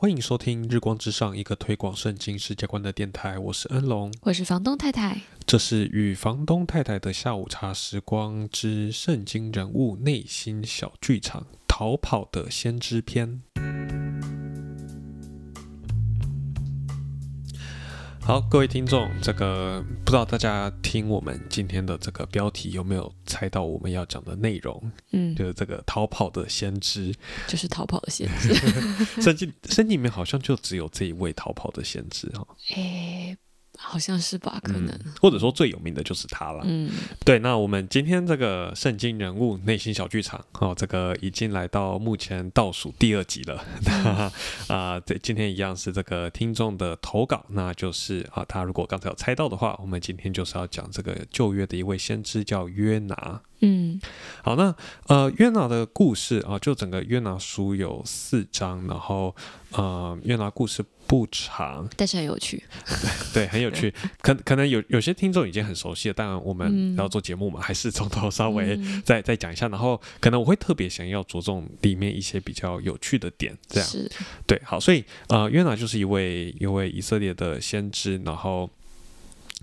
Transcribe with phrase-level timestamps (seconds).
[0.00, 3.38] 欢迎收听《日光之上》，一个推广圣经世界观的电台。
[3.38, 5.20] 我是恩龙，我是房东太太。
[5.44, 13.42] 这是与房东太太的下午茶时光之圣经人物内心小剧场——逃跑的先知篇。
[18.30, 24.80] 好，各位听众，这个不知道大家听我们今天的这个标题有没有猜到我们要讲的内容？
[25.10, 27.12] 嗯，就是这个逃跑的先知，
[27.48, 28.54] 就是逃跑的先知。
[29.20, 32.46] 圣经圣经里面好像就只有这一位逃跑的先知哈。
[32.76, 33.36] 诶，
[33.82, 34.60] 好像是吧？
[34.62, 36.60] 可能，或者说最有名的就是他了。
[36.64, 36.90] 嗯，
[37.24, 37.38] 对。
[37.38, 43.64] 那我们今天这个圣经人物内心小剧场，哦，这个已经来到目前倒数第二集了。
[44.68, 53.40] 啊， 对，今天一样是这个听众的投稿，那就是啊，他如果刚才有猜到的话，我们今天就是要讲这个旧约的一位先知叫约拿。
[53.62, 54.00] 嗯，
[54.42, 54.74] 好，那
[55.08, 59.34] 呃，约拿的故事啊，就整个约拿书有四章，然后
[59.72, 62.62] 呃，约拿故事不长，但是很有趣，
[63.34, 63.92] 对，很有趣。
[64.22, 73.88] 可可能有有些听众已经很熟悉了，当然我们要做节目嘛，还是从头稍微再再讲一下，然后可能我会特别想要着重里面一些比较有趣的点，这样。
[73.88, 74.08] 是，
[74.46, 78.70] 对，好，所以呃，约拿就是一位一位以色列的先知，然后。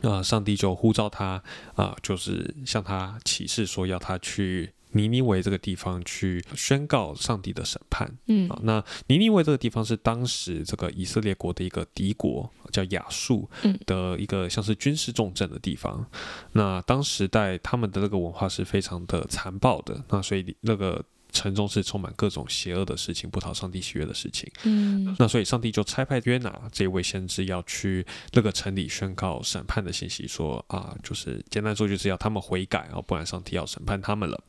[0.02, 1.42] 呃，上帝就呼召他，
[1.74, 8.18] 啊，就是向他启示说，要他去尼尼维这个地方去宣告上帝的审判。
[8.28, 13.50] 嗯，啊，那尼尼维这个地方是当时这个以色列国的一个敌国，叫亚述
[13.86, 16.06] 的一个像是军事重镇的地方。
[16.54, 21.04] 那当时代他们的那个文化是非常的残暴的，那所以那个。
[21.38, 24.52] 城中是充满各种邪恶的事情，不讨上帝喜悦的事情。
[24.64, 34.42] 嗯，那所以上帝就差派约拿这位先知要去那个城里宣告审判的信息，说啊，就是简单说就是要他们悔改啊，不然上帝要审判他们了。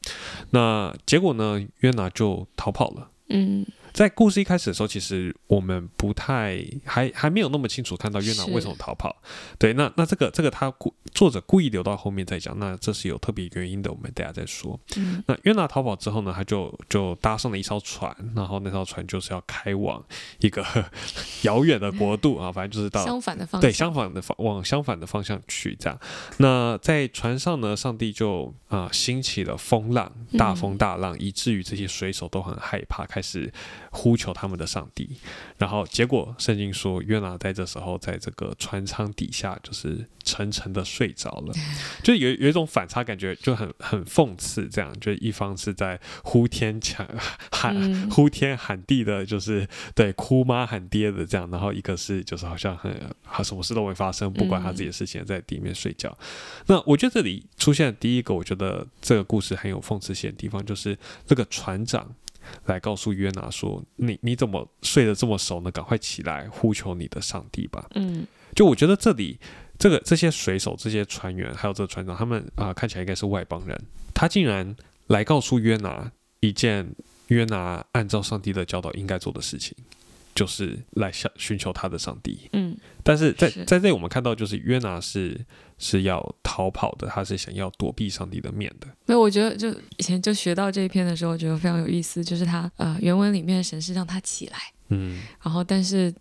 [0.51, 3.11] 那结果呢，约拿就逃跑了。
[3.29, 3.67] 嗯。
[3.93, 9.17] 在故事一开始的时候，其实我们不太还还没有那么清楚看到约拿为什么逃跑。
[9.59, 14.79] 对，那那这个这个他故作者故意留到后面再讲，那这是有特别原因的，我们等下再说。
[15.27, 20.05] 那约拿逃跑之后呢，他就就搭上了一艘船，然后那艘船就是要开往
[20.39, 20.65] 一个
[21.43, 25.99] 遥远的国度啊，反正就是到相反的方对相反的方往相反的方向去这样。
[26.37, 33.53] 那在船上呢，上帝就啊兴起了风浪，大风大浪，以至于这些水手都很害怕，开始。
[33.91, 35.09] 呼求他们的上帝，
[35.57, 41.55] 然后结果圣经说约拿在这时候在这个船舱底下就是沉沉的睡着了，
[42.05, 47.07] 就有有一种反差感觉，就很很讽刺，这样就一方是在呼天抢
[47.51, 52.95] 喊呼天喊地的，就是对哭妈喊爹的这样，然后一个是就是好像很
[53.25, 56.17] 他什么事都没发生，不管他自己的事情，在地面睡觉。
[56.67, 60.97] 那我觉得这里出现第一个，我觉得这个故事很有讽刺性的地方，就是
[61.27, 62.15] 这个船长。
[62.67, 65.71] 来告诉约拿说：“你你怎么睡得这么熟呢？
[65.71, 69.39] 赶快起来，呼求你的上帝吧。”嗯，就我觉得这里
[69.79, 73.79] 这个这些水手、这些船员还有这个船长，他们啊看起来应该是外邦人，
[74.15, 74.77] 他竟然
[75.07, 76.11] 来告诉约拿
[76.41, 76.95] 一件
[77.29, 79.77] 约拿按照上帝的教导应该做的事情。
[80.35, 85.37] 就是来向寻求他的上帝，嗯，但是在在这里我们看到，就是约拿是
[85.79, 88.87] 是要逃跑的，他是想要躲避上帝的面的。
[89.07, 94.59] 没有，我觉得就以前就学到这一篇的时候，觉得非常有意思，就是他呃原文里面神是让他起来，
[94.89, 96.13] 嗯，然后但是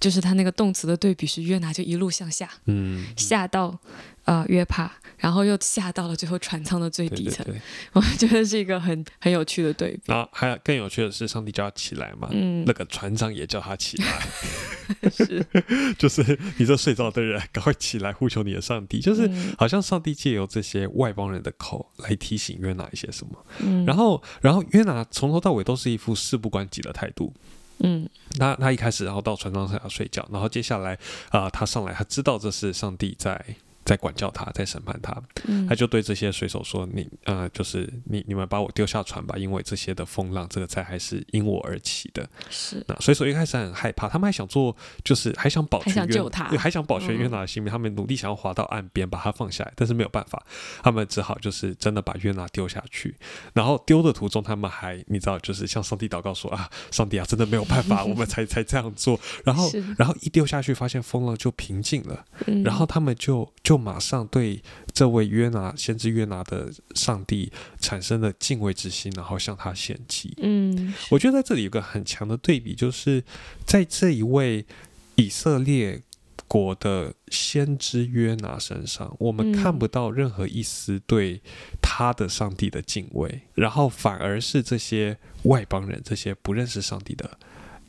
[0.00, 3.78] 就是他那个动词的对比是约拿就一路向下，嗯，下到
[4.24, 4.92] 呃约帕。
[5.18, 7.46] 然后又下到了最后船舱的最底层，
[7.94, 10.02] 我觉得是一个很很有趣的对比。
[10.06, 15.46] 然后还更有趣的是，上帝叫他起来嘛，嗯，那个船长也叫他起来， 是，
[15.96, 23.46] 就是你这睡着的人，赶快起来呼求你的上帝，就是好像上帝借由这些外邦人的口来提醒约拿一些什么。
[23.60, 27.32] 嗯，然后然后约拿从头到尾都是一副事不关己的态度。
[27.78, 30.98] 嗯，他他一开始然后到船舱上要睡觉，然后接下来
[31.30, 33.54] 啊，他上来他知道这是上帝在。
[33.84, 35.20] 在管教他，在审判他，
[35.68, 46.14] 他就对这些水手说：“你呃，就是你你们把我丢下船吧，因为这些的风浪，这个灾还是因我而起的。”是那水手一开始很害怕，他们还想做，就是还想保全约，
[46.48, 50.44] 对，还想保全约拿的性命，他们努力想要滑到岸边把他放下来，但是没有办法，
[50.82, 53.16] 他们只好就是真的把约拿丢下去。
[53.52, 59.68] 然后丢的途中，他们还你知道，就是向上帝祷告说：“啊，上帝啊，真的没有办法， 我们才才这样做。”然后
[59.98, 62.24] 然后一丢下去，发现风浪就平静了，
[62.64, 63.71] 然后他们就就。
[63.72, 70.34] 就马上对这位约拿先知约拿的上帝产生了敬畏之心，然后向他献祭。
[70.42, 73.24] 嗯，我觉得在这里有个很强的对比，就是
[73.64, 74.66] 在这一位
[75.14, 76.02] 以色列
[76.46, 81.40] 国的先知约拿身上，我们看不到任何一丝对
[81.80, 87.38] 他的上帝的敬畏，然后反而是这些外邦人，这些不认识上帝的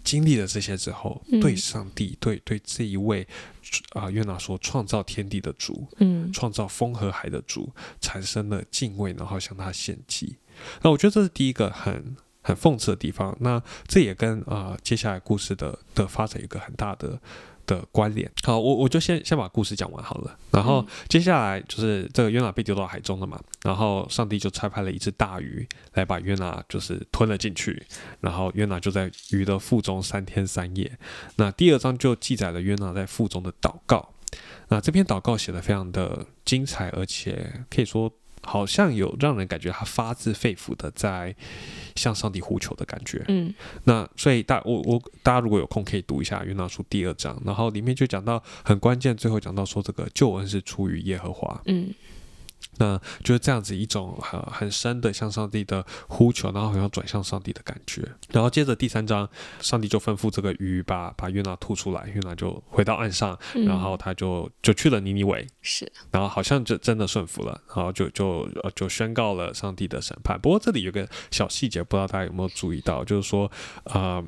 [0.04, 3.28] 经历了这些之后，嗯对上帝，对对这一位
[3.94, 7.72] 啊、约拿说创造天地的主，嗯创造风和海的主，
[8.02, 10.38] 产生了敬畏，然后向他献祭。
[10.82, 13.36] 那我觉得这是第一个很很讽刺的地方。
[13.40, 17.20] 那这也跟啊、呃接下来故事的的发展有一个很大的
[17.66, 18.30] 的关联。
[18.44, 20.38] 好，我我就先先把故事讲完好了。
[20.52, 27.86] 然后嗯接下来就是这个约拿被丢到海中了嘛，然后上帝就差派了一只大鱼来把约拿就是吞了进去，
[28.22, 30.92] 然后约拿就在鱼的腹中三天三夜。
[31.38, 34.10] 那第二章就记载了约拿在腹中的祷告。
[34.70, 38.12] 那这篇祷告写的非常的精彩，而且可以说
[38.44, 41.36] 好像有让人感觉他发自肺腑的在
[41.96, 43.24] 向上帝呼求的感觉。
[43.28, 43.54] 嗯。
[43.86, 51.94] 那所以大我我大家如果有空可以读一下《约拿书》第二章，然后里面就讲到很关键，最后讲到说这个救恩是出于耶和华，嗯
[52.78, 58.02] 那就是这样子一种很很深的向上帝的呼求，然后好像转向上帝的感觉。
[58.32, 59.30] 然后接着第三章，
[59.60, 70.40] 上帝就吩咐这个鱼把把约拿吐出来，约拿就回到岸上，嗯，然后他就就去了尼尼微，是然后好像就真的顺服了，然后就就呃就宣告了上帝的审判。
[70.40, 73.50] 不过这里有个小细节，不知道大家有没有注意到，就是说，
[73.84, 74.24] 呃，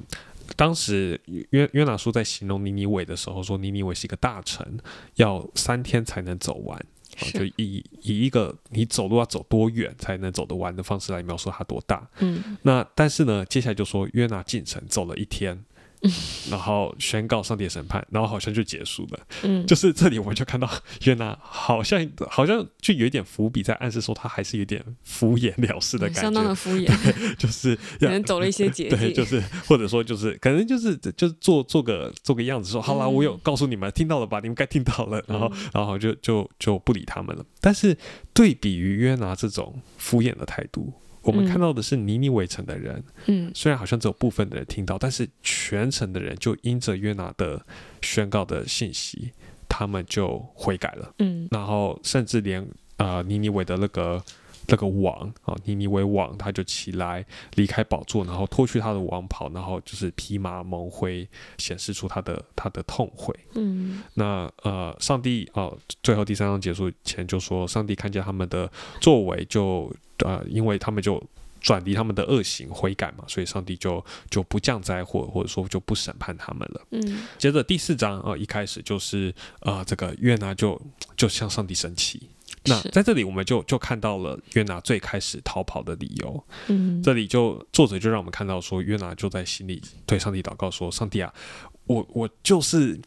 [0.56, 4.80] 当时约约拿书在形容尼尼伟的时候，说尼尼伟是一个大城，
[5.16, 6.80] 要三天才能走完。
[7.20, 12.08] 哦就以以一个你走路要走多远才能走得完的方式来描述它多大。
[12.20, 15.64] 嗯那但是呢，接下来就说约拿进城走了一天，
[16.52, 19.20] 然后宣告上帝的审判，然后好像就结束了。
[19.44, 20.70] 嗯，就是这里我们就看到
[21.04, 26.92] 约拿好像好像就有一点伏笔在暗示说他还是有点敷衍了事的感觉相当的，敷衍，
[27.38, 37.46] 就是 可能走了一些捷径对，就是或者说就是可能就是就是做做个做个样子说好啦，嗯我有告诉你们听到了吧，你们该听到了，然后嗯然后就就就不理他们了。
[37.60, 37.98] 但是
[38.34, 40.94] 对比于约拿这种敷衍的态度。
[41.26, 47.66] 我们嗯看到的是尼尼微城的人，嗯虽然好像只有部分的人听到，但是全城的人就因着约拿的
[48.02, 49.32] 宣告的信息，
[49.68, 51.14] 他们就悔改了。
[51.20, 52.66] 嗯然后甚至连
[52.98, 54.24] 呃尼尼微的那个
[54.68, 57.24] 那个王啊，尼尼微王他就起来
[57.54, 63.32] 离开宝座，然后脱去他的王袍，然后就是披麻蒙灰，显示出他的他的痛悔。
[63.54, 71.22] 嗯那呃，上帝哦、最后第三章结束前就说，上帝看见他们的作为就，呃，因为他们就
[71.60, 76.82] 转离他们的恶行悔改嘛，所以上帝就就不降灾祸，或者说就不审判他们了。
[76.92, 80.80] 嗯接着第四章啊、呃一开始就是呃，这个约拿就
[81.18, 82.30] 就向上帝生气。
[82.68, 86.44] 那在这里我们就就看到了约拿最开始逃跑的理由。
[86.68, 91.32] 嗯这里就作者就让我们看到说，约拿就在心里对上帝祷告说：“上帝啊，
[91.88, 93.00] 我我就是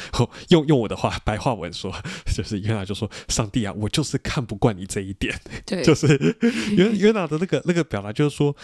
[0.50, 1.92] 用用我的话白话文说，
[2.34, 5.34] 就是约拿就说：上帝啊，我就是看不惯你这一点。
[5.64, 6.36] 对，就是
[6.76, 8.54] 约约拿的那个那个表达就是说，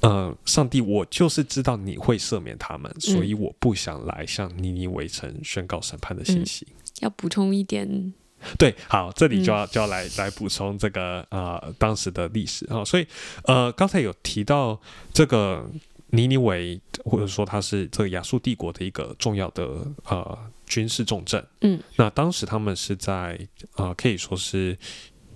[0.00, 6.66] 呃，上帝，我就是知道你会赦免他们，所以我不想来向尼尼围城宣告审判的信息。
[7.00, 8.12] 要补充一点，
[8.58, 13.06] 对，好，这里就要、就要来来补充这个呃当时的历史啊、所以
[13.44, 14.80] 呃刚才有提到
[15.12, 15.64] 这个
[16.10, 23.38] 尼尼维，或者说它是这个亚述帝国的一个重要的呃军事重镇，嗯，那当时他们是在
[23.76, 24.76] 呃可以说是。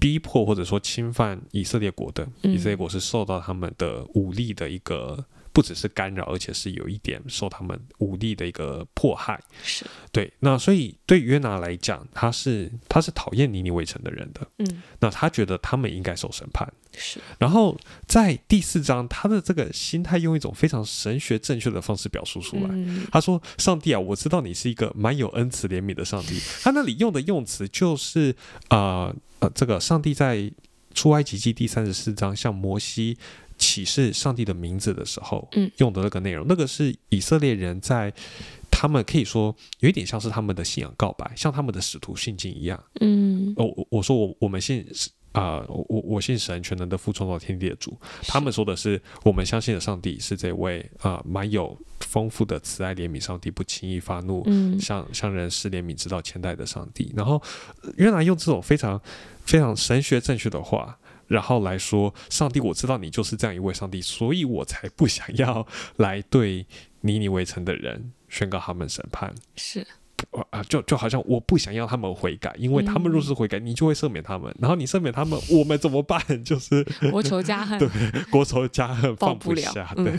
[0.03, 9.41] 逼迫或者说侵犯以色列国的，嗯以色列国是受到他们的武力的一个，不只是干扰，而且是有一点受他们武力的一个迫害。
[9.63, 16.69] 是对，那所以对约拿来讲，他是他是讨厌尼尼微城的人的，嗯那他觉得他们应该受审判。
[16.95, 17.79] 是然后
[18.09, 22.69] 在第四章，他的这个心态用一种非常神学正确的方式表述出来。
[22.73, 28.35] 嗯他说：“上帝啊，我知道你是一个蛮有恩慈怜悯的上帝。”他那里用的用词就是
[28.69, 30.51] 呃呃，这个上帝在
[30.95, 33.19] 出埃及记第三十四章向摩西
[33.59, 38.13] 启示上帝的名字的时候，嗯用的那个内容，那个是以色列人在
[38.71, 42.81] 他们可以说有一点像是他们的信仰告白，像他们的使徒信经一样。
[43.01, 44.87] 嗯哦，我我说我我们信
[45.33, 47.97] 啊、我我我信神全能的父创造天地的主。
[48.23, 57.13] 他们说的是我们相信的上帝是这位啊蛮、有丰富的慈爱怜悯上帝，不轻易发怒，嗯向向人施怜悯，直到千代的上帝。
[57.17, 57.43] 然后
[57.83, 59.01] 呃原来用这种非常
[59.45, 60.99] 非常神学正确的话。
[61.29, 66.67] 然后来说，上帝，我知道你就是这样一位上帝，所以我才不想要来对
[67.01, 69.35] 尼尼微城的人宣告他们审判。
[69.57, 69.87] 是
[70.51, 76.21] 啊，就就好像我不想要他们悔改，因为他们若是悔改，你就会赦免他们，然后你赦免他们，我们怎么办？
[76.45, 77.79] 就是国仇家恨，
[78.31, 79.93] 国仇家恨放不了下。
[79.97, 80.15] 嗯对，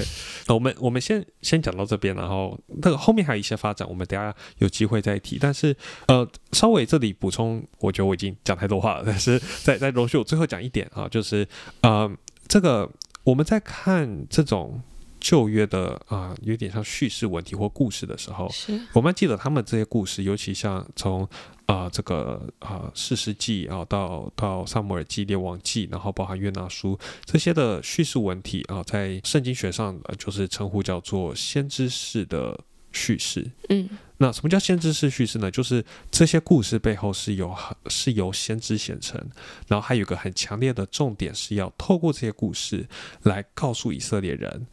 [0.47, 5.37] 那我们我们先先讲到这边，然后那个后面还有一些发展，我们等下有机会再提。
[5.39, 5.75] 但是
[6.07, 11.47] 呃，稍微这里补充，我觉得我已经讲太多话了，但是在在容许我最后讲一点啊，就是
[11.81, 12.09] 呃，
[12.47, 12.89] 这个
[13.23, 14.81] 我们在看这种。
[15.23, 18.51] 旧约的啊、有点像叙事文体或故事的时候，
[18.91, 21.27] 我们记得他们这些故事，尤其像从
[21.65, 32.59] 啊、这个啊士师记啊到到萨摩尔记、列王记，然后包含约拿书这些的叙事文体啊，在圣经学上、呃、就是称呼叫做先知式的
[32.91, 33.49] 叙事。
[33.69, 35.49] 嗯那什么叫先知式叙事呢？
[35.51, 37.53] 就是这些故事背后是由
[37.87, 39.19] 是由先知显成，
[39.67, 42.87] 然后还有一个很强烈的重点是要透过这些故事
[43.23, 44.67] 来告诉以色列人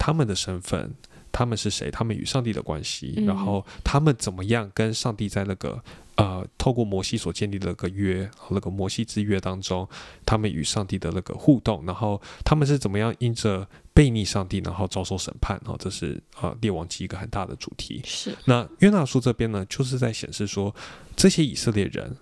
[0.00, 0.92] 他们的身份。
[1.32, 1.92] 他们是谁？
[1.92, 5.80] 他们与上帝的关系，嗯然后他们怎么样跟上帝在那个
[6.16, 9.88] 呃，透过摩西所建立的那个约，那个摩西之约当中，
[10.26, 13.64] 他们与上帝的那个互动，然后他们是怎么样因着
[13.94, 15.56] 背逆上帝，然后遭受审判？
[15.66, 18.02] 哦，这是呃列王记一个很大的主题。
[18.04, 20.74] 是那约纳书这边呢，就是在显示说，
[21.14, 22.16] 这些以色列人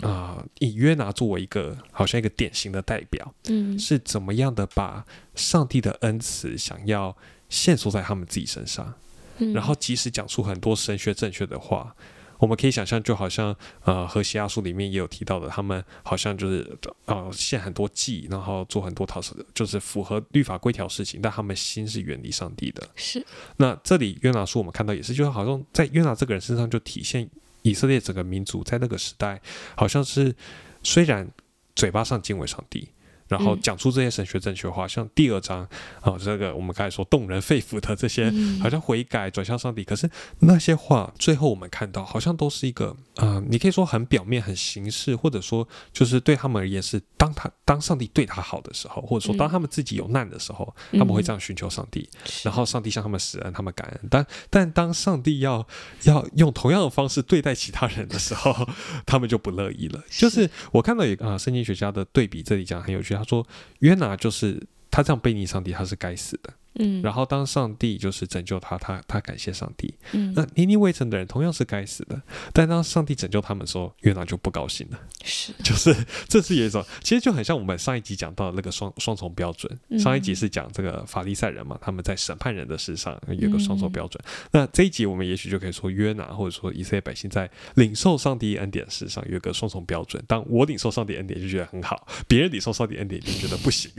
[0.00, 7.16] 啊、以约拿作为一个好像一个典型的代表，嗯是怎么样的把上帝的恩慈想要
[7.48, 8.94] 限缩在他们自己身上，
[9.38, 11.94] 嗯然后即使讲出很多神学正确的话。
[12.40, 13.52] 我们可以想象，就好像
[13.82, 19.20] 呃，和西亚书里面也有提到的，他们好像就是呃献很多祭，然后做很多讨
[19.52, 22.88] 就是符合律法规条事情，但他们心是远离上帝的。
[22.94, 23.26] 是
[23.56, 27.28] 那这里约拿书我们看到也是，就是好像在约拿这个人身上就体现
[27.62, 29.40] 以色列整个民族在那个时代，
[29.76, 30.34] 好像是
[30.82, 31.30] 虽然
[31.74, 32.88] 嘴巴上敬畏上帝。
[33.28, 35.66] 然后嗯讲出这些神学正确话，像第二章
[36.00, 39.84] 啊、这个我们刚才说动人肺腑的这些，嗯好像悔改转向上帝。
[39.84, 40.08] 可是
[40.40, 52.08] 那些话，最后我们看到，好像都是一个，呃，你可以说很表面、很形式，或者说就是对他们而言是，当他当上帝对他好的时候，或者说当他们自己有难的时候，他们会这样寻求上帝。
[52.24, 54.00] 是然后上帝向他们施恩，他们感恩。
[54.10, 55.66] 但但当上帝要
[56.04, 58.54] 要用同样的方式对待其他人的时候，
[59.04, 60.02] 他们就不乐意了。
[60.10, 63.17] 就是我看到有一个啊、呃圣经学家的对比，这里讲很有趣。
[63.18, 63.46] 他说
[63.80, 66.52] 约拿就是他这样背逆上帝，他是该死的。
[66.74, 69.94] 嗯然后当上帝就是拯救他，他他感谢上帝。
[70.12, 72.20] 嗯那尼尼微城的人同样是该死的，
[72.52, 74.98] 但当上帝拯救他们的时候，约拿就不高兴了。
[75.24, 75.94] 是 就是
[76.28, 79.78] 这是有一种，其实就很像我们上一集讲到的那个双双重标准。
[79.88, 84.22] 嗯上一集是讲这个法利赛人嘛，他们在审判人的事上有个双重标准。
[84.24, 90.22] 嗯那这一集我们也许就可以说约拿，或者说以色列百姓在领受上帝恩典的事上有个双重标准。
[90.26, 93.90] 当我领受上帝恩典就觉得很好，别人领受上帝恩典就觉得不行。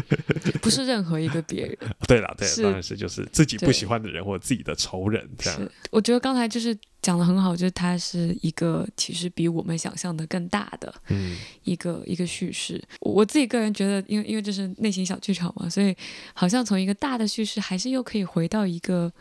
[0.62, 1.76] 不是任何一个别人？
[2.06, 5.58] 对了，对啦，是当然是就是自己不喜欢的人或者自己的仇人这样。
[5.58, 12.82] 是，我觉得刚才就是讲的很好，就是它是一个其实比我们想象的更大的嗯一个一个叙事。
[13.00, 15.94] 我我自己个人觉得，因为因为这是内心小剧场嘛，所以
[16.34, 19.12] 好像从一个大的叙事，还是又可以回到一个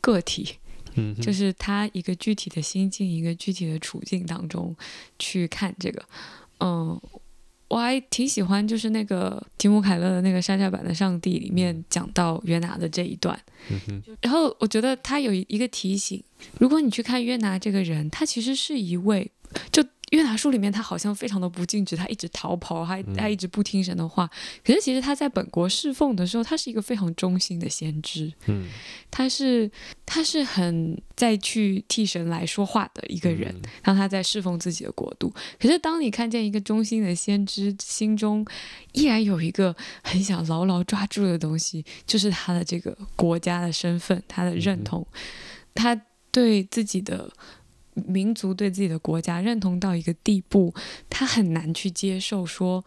[0.00, 0.56] 个体，
[0.94, 4.74] 嗯，就是他一个具体的心境、一个具体的处境当中
[5.18, 6.02] 去看这个。
[6.60, 6.98] 嗯，
[7.74, 13.36] 我还挺喜欢，就是那个提姆凯勒的那个山寨版的《上帝》里面讲到约拿的这一段。
[13.68, 16.22] 嗯，然后我觉得他有一个提醒，
[16.60, 19.28] 如果你去看约拿这个人，他其实是一位，
[19.72, 24.30] 就约拿书里面他好像非常的不敬止，他一直逃跑，他他一直不听神的话。
[24.64, 28.66] 可是其实他在本国侍奉的时候，他是一个非常忠心的先知，嗯，
[29.10, 29.70] 他是
[30.06, 35.32] 他是很在去替神来说话的一个人，嗯让他在侍奉自己的国度。
[35.58, 38.46] 可是当你看见一个忠心的先知心中
[38.92, 45.06] 依然有一个很想牢牢抓住的东西，就是他的这个国家的身份，他的认同，
[45.74, 47.30] 他对自己的。
[47.94, 50.74] 民族对自己的国家认同到一个地步，
[51.08, 52.84] 他很难去接受说，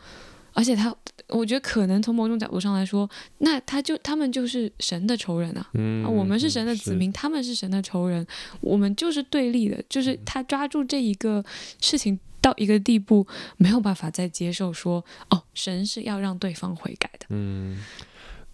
[0.54, 0.94] 而且他，
[1.30, 3.10] 我觉得可能从某种角度上来说，
[3.40, 8.26] 那他就他们就是神的仇人啊，嗯啊，我们是神的子民，他们是神的仇人，
[8.62, 9.84] 我们就是对立的。
[9.88, 11.44] 就是他抓住这一个
[11.82, 13.26] 事情到一个地步，
[13.58, 17.28] 没有办法再接受说，哦，神是要让对方悔改的。
[17.30, 17.78] 嗯，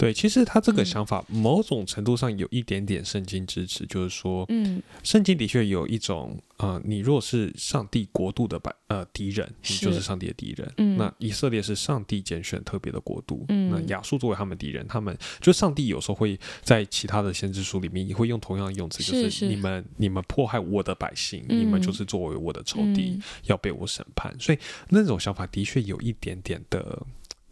[0.04, 0.86] 对，其实他这个嗯。
[0.86, 10.70] 想法某种程度上有一点点圣经支持，就是说，嗯，圣经的确有一种，呃，你若是上帝国度的百呃敌人，你就是上帝的敌人。
[10.76, 10.98] 嗯。
[10.98, 13.72] 那以色列是上帝拣选特别的国度，嗯。
[13.72, 23.24] 那亚述作为他们敌人，他们就上帝有时候会在其他的先知书里面也会用同样的用词，就是是你们你们迫害我的百姓，嗯你们就是作为我的仇敌，嗯。
[23.46, 24.36] 要被我审判。
[24.38, 24.58] 所以
[24.90, 27.02] 那种想法的确有一点点的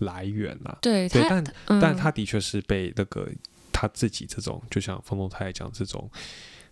[0.01, 3.27] 来源呐、对，对，但嗯、但他的确是被那个
[3.71, 6.09] 他自己这种，就像冯东泰讲这种，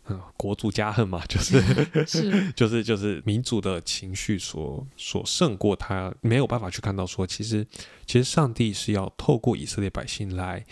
[0.08, 1.62] 嗯，国族家恨嘛，就是
[2.06, 2.52] 是。
[2.54, 7.66] 就是就是民族的情绪所所胜过他，没有办法去看到说，其实
[8.06, 10.66] 其实上帝是要透过以色列百姓来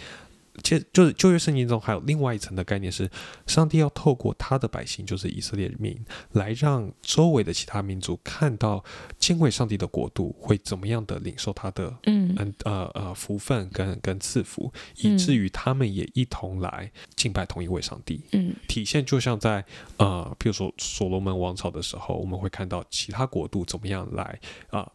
[0.64, 3.10] 这就是旧约圣经中还有另外一层的概念是，
[3.46, 5.98] 上帝要透过他的百姓，就是以色列民，
[6.32, 8.84] 来让周围的其他民族看到
[9.20, 18.22] 敬畏上帝的国度会怎么样的领受他的嗯嗯呃呃福分跟跟赐福，以至于他们也一同来敬拜同一位上帝。
[18.32, 19.64] 嗯体现就像在
[19.98, 24.92] 呃，比如说所罗门王朝的时候，我们会看到其他国度怎么样来啊呃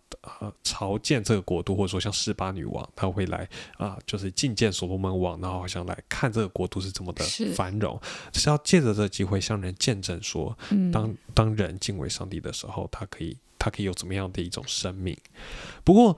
[0.62, 7.24] 朝见这个国度，或者说像示巴女王，她会来啊、就是觐见所罗门王，然后好像来看这个国度是怎么的
[7.54, 8.00] 繁荣，
[8.32, 15.16] 是要借着这个机会向人见证说，嗯，当当人敬畏上帝的时候，他可以他可以有怎么样的一种生命。
[15.84, 16.16] 不过，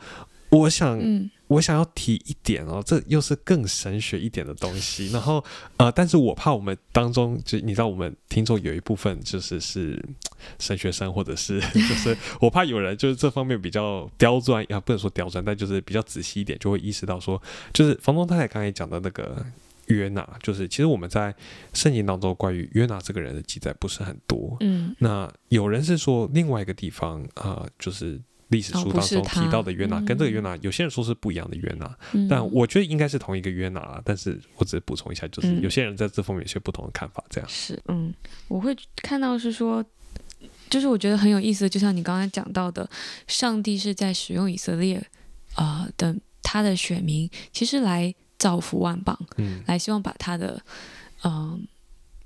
[0.50, 5.10] 我想嗯我想要提一点哦，这又是更神学一点的东西。
[5.10, 5.44] 然后
[5.76, 10.02] 呃，但是我怕我们当中就你知道，我们听众有一部分就是是
[10.58, 17.40] 神学生，或者是 就是我怕有人就是这方面比较刁钻啊，不能说刁钻，但就是比较仔细一点，就会意识到说，
[17.72, 19.44] 就是房东太太刚才讲的那个。
[19.88, 21.34] 约拿就是，其实我们在
[21.74, 24.56] 圣经当中关于约拿这个人的记载不是很多。
[24.60, 28.18] 嗯那有人是说另外一个地方啊、呃就是
[28.54, 34.00] 历史哦书当中提到的约拿，跟这个约嗯拿，有些人说是不一样的约拿，嗯，但我觉得应该是同一个约拿啦。
[34.04, 35.60] 但是我只是补充一下，就是嗯。
[35.62, 37.50] 有些人在这方面有些不同的看法，这样。
[37.50, 38.14] 是，嗯，
[38.46, 39.84] 我会看到是说，
[40.70, 42.88] 就是我觉得很有意思，就像你刚才讲到的，
[43.26, 45.04] 上帝是在使用以色列，
[45.56, 49.62] 呃的他的选民，其实来造福万邦，嗯。
[49.66, 50.62] 来希望把他的，
[51.24, 51.66] 嗯、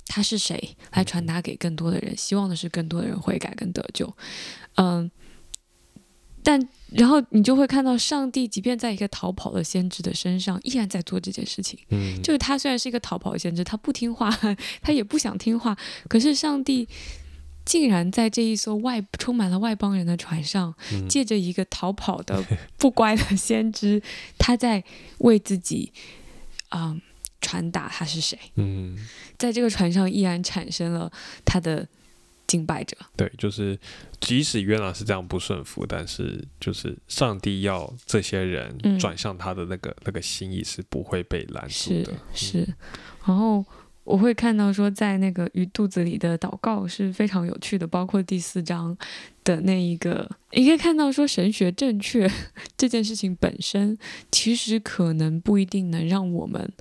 [0.06, 4.12] 他是谁来传达给更多的人，希望的是更多的人悔改跟得救，
[4.76, 5.10] 嗯、
[6.48, 11.78] 但然后你就会看到上帝，即便在一个逃跑的先知的身上，依然在做这件事情。
[11.90, 14.30] 嗯，就是他虽然是一个逃跑的先知，他不听话，
[14.80, 15.76] 他也不想听话，
[16.08, 16.88] 可是上帝
[17.66, 21.06] 竟然在这一艘外充满了外邦人的船上，嗯。
[21.06, 22.42] 借着一个逃跑的
[22.78, 24.02] 不乖的先知，
[24.38, 24.82] 他在
[25.18, 25.92] 为自己，
[26.70, 26.98] 嗯，
[27.42, 28.96] 传达他是谁，嗯，
[29.36, 31.12] 在这个船上依然产生了
[31.44, 31.86] 他的
[32.48, 32.96] 敬拜者。
[33.16, 33.78] 对，就是
[34.18, 42.12] 即使约拿是这样不顺服，但是就是上帝要这些人嗯转向他的那个、那个心意是不会被拦住是的。
[42.34, 42.74] 是，
[43.24, 43.64] 然后
[44.02, 48.96] 我会看到说，在那个鱼肚子里的祷告是非常有趣的，包括第四章
[49.44, 52.26] 的那一个，你可以看到说神学正确
[52.78, 53.98] 这件事情本身，
[54.32, 56.72] 其实可能不一定能让我们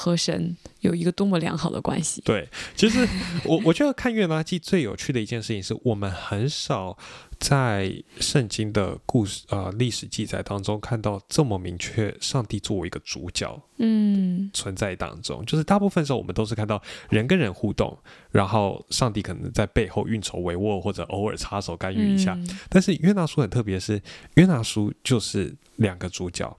[0.00, 2.22] 和神有一个多么良好的关系。
[2.22, 3.06] 对，其实
[3.44, 6.96] 我我觉得看《约拿记》最有趣的一件事情是我们很少
[7.38, 17.96] 在圣经的故事呃历史记载当中看到这么明确上帝作为一个主角嗯存在当中，就是大部分时候我们都是看到人跟人互动，
[18.30, 22.32] 然后上帝可能在背后运筹帷幄或者偶尔插手干预一下。
[22.34, 24.00] 嗯但是约拿书很特别，是
[24.34, 26.56] 约拿书就是两个主角，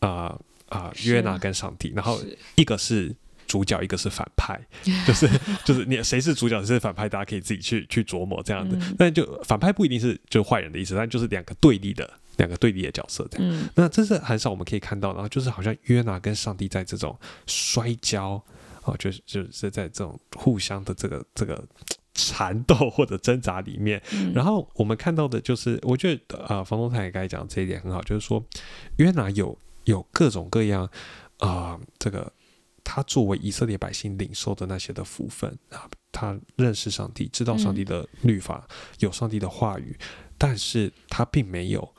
[0.00, 0.36] 啊、
[0.70, 2.18] 啊、是约拿跟上帝，然后
[2.54, 3.14] 一个是
[3.46, 4.58] 主角，一个是反派，
[5.06, 5.28] 就是
[5.64, 8.76] 就是你谁是主角，谁是反派，大家可以自己去去琢磨这样的。
[8.76, 13.46] 嗯但就反派不一定是就坏人的意思，但就是两个对立的两个对立的角色这样。
[13.48, 18.42] 嗯那这是很少我们可以看到，然后就是好像约拿跟上帝在这种摔跤，
[18.84, 21.62] 哦，就是就是在这种互相的这个这个
[22.14, 28.44] 缠斗或者挣扎里面，嗯，然后我们看到的就是，我觉得呃，房东太也刚才讲这一点很好，就是说
[28.96, 29.56] 约拿有
[29.90, 30.84] 有各种各样
[31.38, 32.32] 啊、呃这个
[32.82, 38.66] 他作为以色列百姓领受的那些的福分啊，他认识上帝，知道上帝的律法，
[38.98, 39.96] 有上帝的话语，
[40.36, 41.94] 但是他并没有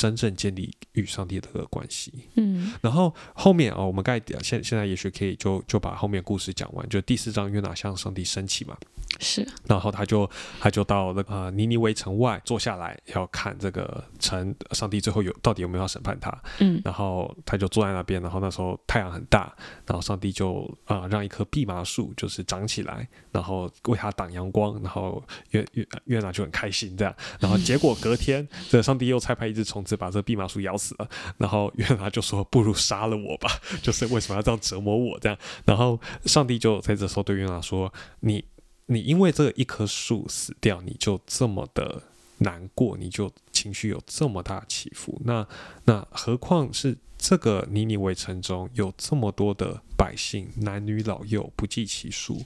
[0.00, 2.10] 真正建立与上帝的关系。
[2.36, 8.74] 嗯然后后面啊、我们刚才现现在也许可以就就把后面故事讲完，就第四章约拿向上帝升起嘛，
[9.18, 16.30] 是然后他就他就到那个呃尼尼微城外坐下来，要看这个城，上帝最后有到底有没有要审判他。
[16.60, 27.14] 嗯然后他就坐在那边，然后那时候太阳很大，然后上帝就啊、呃让一棵蓖麻树就是长起来，然后为他挡阳光，然后约约约拿就很开心这样。
[27.38, 33.50] 然后结果隔天，这上帝又差派一只虫子把这蓖麻树咬死了，然后约拿就说：“不如杀了我吧，
[33.82, 38.44] 就是为什么要这样折磨我这样？”然后上帝就在这时候对约拿说：“你。”
[38.92, 42.02] 你因为这一棵树死掉，你就这么的
[42.38, 45.46] 难过，你就情绪有这么大起伏，那
[45.84, 52.42] 那何况是这个尼尼微城中有这么多的百姓，男女老幼不计其数，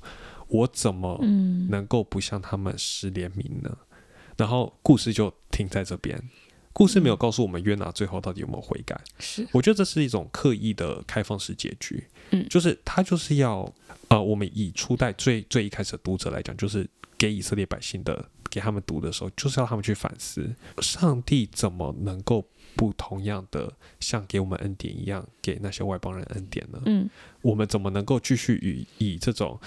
[0.48, 3.78] 我怎么嗯能够不向他们施怜悯呢？
[4.36, 6.22] 然后故事就停在这边。
[6.74, 9.00] 故事没有告诉我们约拿最后到底有没有悔改。
[9.18, 12.04] 是，我觉得这是一种刻意的开放式结局。
[12.30, 13.72] 嗯就是他就是要
[14.08, 26.82] 呃，我们以初代最最一开始的读者来讲，就是给以色列百姓的给他们读的时候，就是要他们去反思，上帝怎么能够不同样的像给我们恩典一样，给那些外邦人恩典呢？
[26.86, 27.08] 嗯
[27.42, 28.58] 我们怎么能够继续
[28.98, 29.60] 以以这种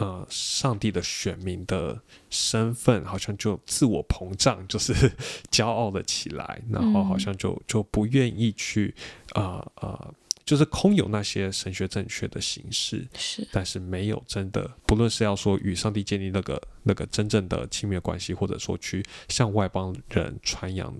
[0.00, 4.94] 呃上帝的选民的身份，好像就自我膨胀，就是
[5.52, 8.94] 骄傲了起来，然后好像就就不愿意去
[9.34, 20.94] 呃呃，就是空有那些神学正确的形式，是，但是没有真的，不论是要说与上帝建立那个那个真正的亲密关系，或者说去向外邦人传扬。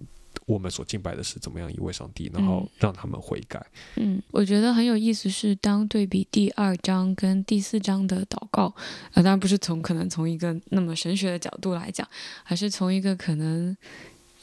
[0.50, 3.64] 我们所敬拜的是怎么样一位上帝，然后嗯让他们悔改。
[3.94, 8.74] 嗯，我觉得很有意思是，当对比第二章跟第四章的祷告，
[9.12, 12.06] 呃，当然不是从可能从一个那么神学的角度来讲，
[12.46, 13.76] 而是从一个可能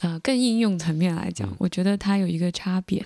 [0.00, 3.04] 呃更应用层面来讲嗯，我觉得它有一个差别，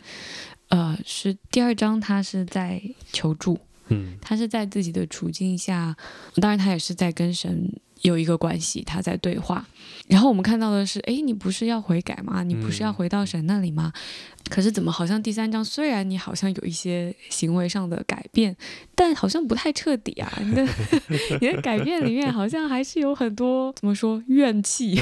[0.69, 2.81] 呃，是第二章他是在
[3.13, 4.17] 求助，嗯。
[4.23, 5.97] 他是在自己的处境下，
[6.37, 7.69] 当然他也是在跟神
[8.03, 9.67] 有一个关系，他在对话。
[10.09, 12.43] 然后我们看到的是，诶，你不是要悔改吗？
[12.43, 13.93] 你不是要回到神那里吗？
[14.51, 18.55] 可是怎么好像第三章虽然你好像有一些行为上的改变，
[18.95, 20.31] 但好像不太彻底啊。
[20.41, 20.67] 你的
[21.41, 25.01] 你的改变里面好像还是有很多怎么说怨气。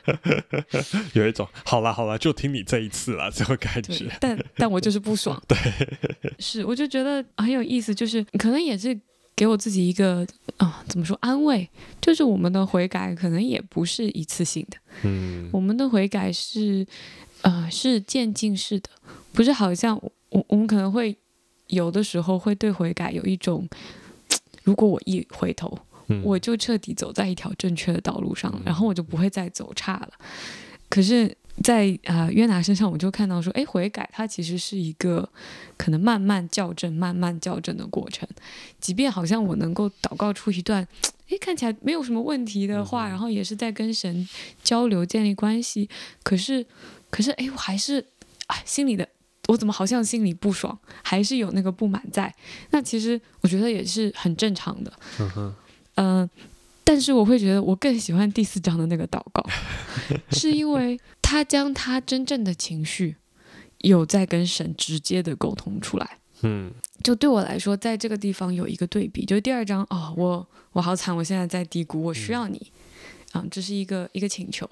[1.14, 5.40] 有一种好啦好啦，就听你这一次啦这种感对觉。，但但我就是不爽。
[5.48, 5.56] 对，
[6.38, 8.96] 是，我就觉得很有意思，就是可能也是
[9.40, 10.26] 给我自己一个
[10.58, 11.66] 啊、怎么说安慰，
[11.98, 15.48] 就是我们的悔改可能也不是一次性的，嗯。
[15.50, 16.86] 我们的悔改是
[17.40, 18.90] 呃是渐进式的，
[19.32, 19.98] 不是好像
[20.28, 21.16] 我我们可能会
[21.68, 23.66] 有的时候会对悔改有一种，
[24.62, 26.20] 如果我一回头，嗯。
[26.22, 30.12] 我就彻底走在一条正确的道路上了，然后我就不会再走差了。
[30.90, 35.28] 可是在，啊约拿身上，我就看到说，哎，悔改它其实是一个
[35.76, 38.28] 可能慢慢校正、慢慢校正的过程。
[38.80, 40.86] 即便好像我能够祷告出一段，
[41.28, 44.28] 哎，看起来没有什么问题的话，然后也是在跟神
[44.62, 45.88] 交流、建立关系，
[46.22, 46.66] 可是，
[47.10, 48.06] 可是，哎，我还是，
[48.46, 49.08] 哎，心里的。
[49.48, 52.32] 我怎么好像心里不爽，还是有那个不满在？
[52.70, 54.92] 那其实我觉得也是很正常的。
[55.18, 55.54] 嗯哼
[55.96, 56.30] 嗯、
[56.84, 59.44] 但是我会觉得我更喜欢第四章的那个祷告，
[60.30, 60.96] 是因为
[61.30, 63.14] 他将他真正的情绪
[63.78, 66.18] 有在跟神直接的沟通出来。
[66.42, 66.72] 嗯
[67.04, 72.72] 就对我来说，在这个地方有一个对比，就是第二章哦，我我好惨，我现在在低谷，我需要你，
[73.30, 74.68] 啊、这是一个一个请求。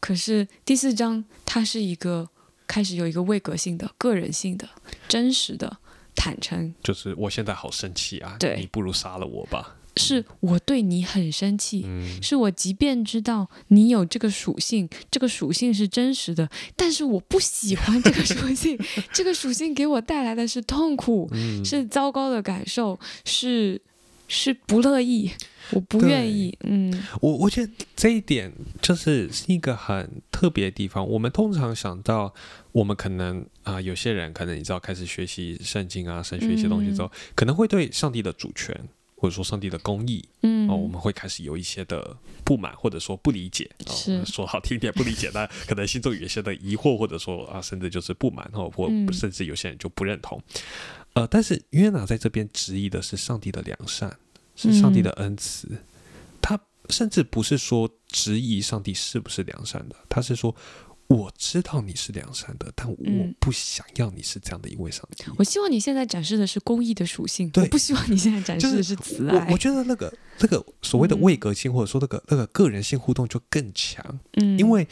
[0.00, 2.28] 可是第四章它是一个
[2.66, 4.68] 开始有一个位格性的、个人性的、
[5.08, 5.78] 真实的
[6.14, 9.76] 坦诚，就是我现在好生气啊，对你不如杀了我吧。
[10.00, 12.22] 是我对你很生气，嗯。
[12.22, 18.78] 是我即便知道你有这个属性，这个属性是真实的，但是我不喜欢这个属性，
[19.12, 21.64] 这个属性给我带来的是痛苦，嗯。
[21.64, 23.80] 是糟糕的感受，是
[24.26, 25.30] 是不乐意，
[25.72, 27.02] 我不愿意，嗯。
[27.20, 31.06] 我我觉得这一点就是是一个很特别的地方。
[31.06, 32.32] 我们通常想到，
[32.72, 38.74] 我们可能啊、有些人可能你知道开始学习圣经啊、神学一些东西之后，可能会对上帝的主权
[39.20, 43.70] 或者说上帝的公义嗯，哦，我们会开始有一些的不满或者说不理解。
[43.86, 50.42] 哦、是说好听一点不理解，但可能心中有一些的疑惑，或者说啊，甚至就是不满哦，或嗯甚至有些人就不认同。
[51.12, 54.16] 呃，但是约拿在这边质疑的是上帝的良善，
[54.56, 55.68] 是上帝的恩慈。
[56.40, 60.54] 他甚至不是说质疑上帝是不是良善的，他是说
[61.10, 65.24] 我知道你是良善的，但我嗯不想要你是这样的一位上帝。
[65.36, 69.44] 我希望你现在展示的是公益的属性，对我不希望你现在展示的是慈爱。
[69.46, 74.20] 我我觉得那个那个所谓的嗯位格性，或者说那个那个个人性互动就更强。
[74.34, 74.86] 嗯，因为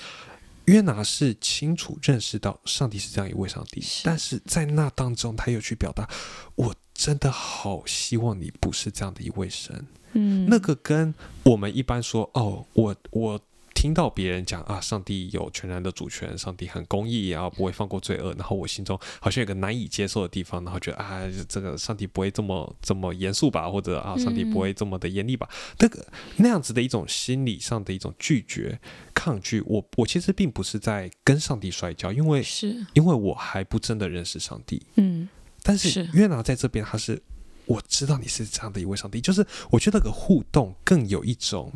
[0.64, 6.11] 约拿是清楚认识到上帝是这样一位上帝，是但是在那当中，他又去表达，
[6.57, 9.87] 我真的好希望你不是这样的一位神。
[10.14, 13.40] 嗯那个跟我们一般说，哦，我我。
[13.78, 25.48] 听到别人讲啊，上帝有全然的主权，上帝很公义，然后不会放过罪恶，然后我心中好像有个难以接受的地方，然后觉得啊，这个上帝不会这么这么严肃吧，或者啊，上帝不会这么的严厉吧？
[25.78, 26.04] 那个
[26.38, 28.80] 那样子的一种心理上的一种拒绝、
[29.14, 34.82] 抗拒，我我其实并不是在跟上帝摔跤，因为是因为我还不真的认识上帝。
[34.96, 35.28] 嗯
[35.62, 37.22] 但是是约拿在这边，他是
[37.68, 41.70] 我知道你是这样的一位上帝，就是我觉得那个互动更有一种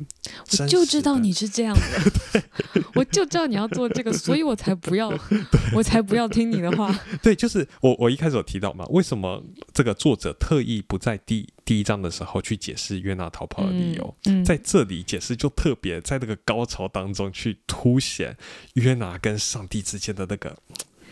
[0.59, 2.43] 我就知道你是这样的，
[2.97, 5.13] 我就知道你要做这个，所以我才不要，
[5.75, 6.99] 我才不要听你的话。
[7.23, 18.35] 对，就是我我一开始有提到嘛，为什么这个作者特意不在第第一章的时候去解释约拿逃跑的理由，嗯，在这里解释就特别在那个高潮当中去凸显
[18.75, 20.57] 约拿跟上帝之间的那个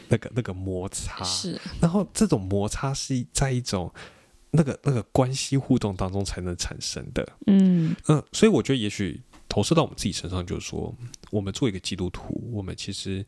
[0.09, 1.61] 那个那个摩擦，是。
[1.81, 3.93] 然后这种摩擦是在一种
[4.51, 7.95] 那个那个关系互动当中才能产生的，嗯。
[8.09, 10.95] 嗯，所以我觉得也许投射到我们自己身上，就是说，
[11.31, 13.25] 我们做一个基督徒，我们其实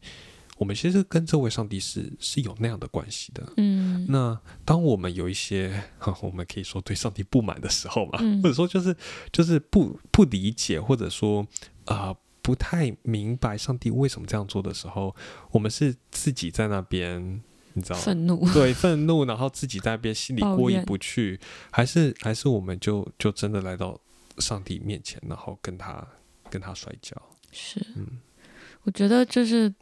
[0.58, 3.52] 我们其实跟这位上帝是是有那样的关系的。
[3.56, 4.06] 嗯。
[4.08, 5.82] 那当我们有一些，
[6.22, 8.42] 我们可以说对上帝不满的时候嘛，嗯。
[8.42, 8.96] 或者说就是
[9.32, 11.46] 就是不不理解，或者说
[11.84, 15.14] 啊、呃不太明白上帝为什么这样做的时候，
[15.52, 17.40] 我们是自己在那边，
[17.74, 18.02] 你知道吗？
[18.02, 21.38] 愤怒，对，愤怒，然后自己在那边心里过意不去，
[21.70, 23.98] 还是还是我们就就真的来到
[24.38, 26.06] 上帝面前，然后跟他
[26.50, 27.16] 跟他摔跤，
[27.50, 28.06] 是，嗯。
[28.84, 29.72] 我觉得就是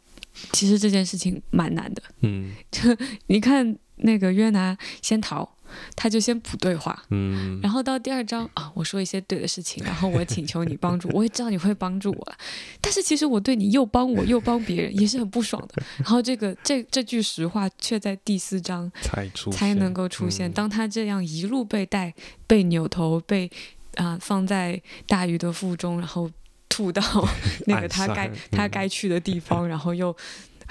[0.51, 2.03] 其实这件事情蛮难的。
[2.21, 2.53] 嗯。
[2.71, 2.81] 就
[3.27, 5.57] 你看那个约拿先逃，
[5.95, 12.33] 他就先不对话，嗯，然后到第二章啊，我说一些对的事情，然后我请求你帮助，我也知道你会帮助我，
[12.79, 15.83] 但是其实我对你又帮我又帮别人，也是很不爽的。
[15.97, 20.49] 然后这个这这句实话却在第四章才出才能够出现。
[20.49, 22.13] 嗯当他这样一路被带、
[22.45, 23.49] 被扭头、被
[23.95, 26.29] 啊、放在大鱼的腹中，然后
[26.69, 27.01] 吐到
[27.67, 30.15] 那个他该上他嗯该去的地方，然后又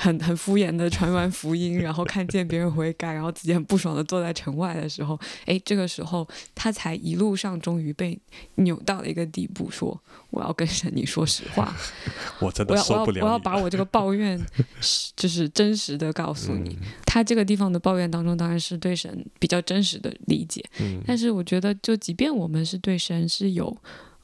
[0.01, 8.19] 很很敷衍的传完福音，然后看见别人悔改，然后自己很不爽的坐在城外的时候，哎，这个时候他才一路上终于被
[8.55, 11.77] 扭到了一个地步，说我要跟神你说实话，
[12.41, 14.41] 我真的我要我要受不了我要把我这个抱怨
[15.15, 16.71] 就是真实的告诉你。
[16.81, 23.77] 嗯他这个地方的抱怨当中，当然是对神比较真实的理解，嗯但是我觉得，就即便我们是对神是有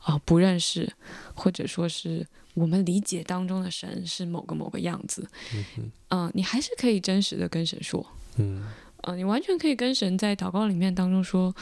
[0.05, 0.89] 啊、不认识，
[1.35, 2.25] 或者说是
[2.57, 5.29] 我们理解当中的神是某个某个样子，
[6.09, 8.05] 嗯你还是可以真实的跟神说，
[8.37, 8.64] 嗯
[9.03, 11.55] 嗯、你完全可以跟神在祷告里面当中说，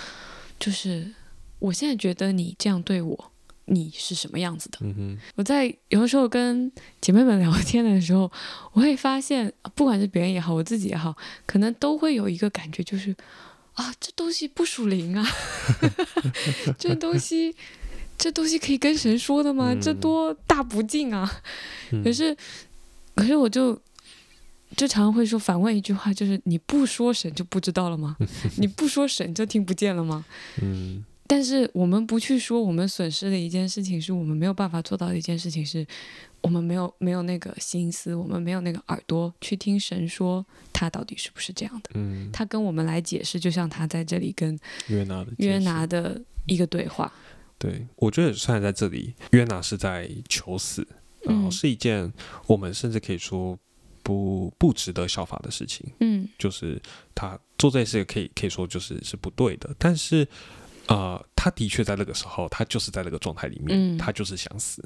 [0.59, 1.12] 就是
[1.59, 3.33] 我现在觉得你这样对我，
[3.66, 4.78] 你是什么样子的？
[4.83, 8.30] 嗯哼我在有的时候跟姐妹们聊天的时候，
[8.72, 13.14] 我会发现，不管是别人也好，我自己也好，可能都会有一个感觉，就是
[13.74, 15.26] 啊，这东西不属灵啊，
[16.78, 17.54] 这东西，
[18.16, 19.74] 这东西可以跟神说的吗？
[19.81, 21.31] 这嗯多大不敬啊！
[21.92, 22.37] 嗯可是，
[23.14, 23.74] 可是我就
[24.77, 28.16] 就常常会说反问一句话，就是你不说神就不知道了吗？
[28.59, 30.24] 你不说神就听不见了吗？
[30.62, 35.85] 嗯但是我们不去说，我们损失的一件事情是我们没有办法做到的一件事情是，
[36.42, 41.90] 我们没有没有那个心思，我们没有那个耳朵去听神说他到底是不是这样的。
[41.94, 44.57] 嗯，他跟我们来解释，就像他在这里跟
[44.88, 47.11] 约拿的约拿的一个对话。
[47.64, 50.87] 对，我觉得虽然在这里约拿是在求死，
[51.22, 51.50] 然后嗯。
[51.50, 52.12] 是一件
[52.46, 53.59] 我们甚至可以说
[54.03, 56.29] 不不值得效法的事情，嗯。
[56.38, 56.81] 就是
[57.14, 60.27] 他做这件事可以可以说就是是不对的，但是
[60.88, 63.98] 呃，他的确在那个时候，他就是在那个状态里面，嗯。
[63.98, 64.83] 他就是想死，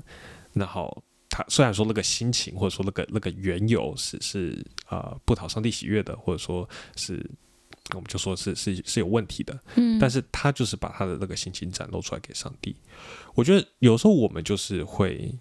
[0.52, 1.02] 然后。
[1.30, 7.22] 他虽然说那个心情，或者说那个那个缘由是是呃不讨上帝喜悦的，或者说是
[7.94, 12.76] 我们就说是是是有问题的，嗯，但是他就是把他的那个心情展露出来给上帝。
[13.34, 15.34] 我觉得有时候我们就是会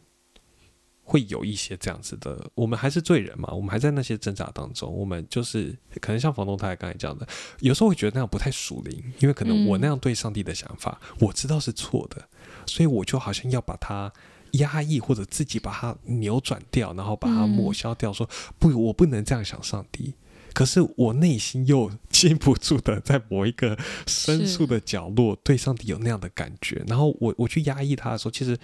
[1.03, 7.27] 会有一些这样子的，我们还是罪人嘛，我们还在那些挣扎当中，我们就是可能像房东太太刚才讲的，
[7.60, 12.27] 有时候会觉得那样不太属灵，因为可能我嗯那样对上帝的想法，我知道是错的，
[12.65, 14.12] 所以我就好像要把它。
[14.53, 20.13] 压抑或者自己把它扭转掉，然后把它嗯抹消掉，说不，我不能这样想上帝。
[20.53, 28.57] 可是我内心又禁不住的在某一个深处的角落对上帝有那样的感觉，然后我我去压抑他的时候，其实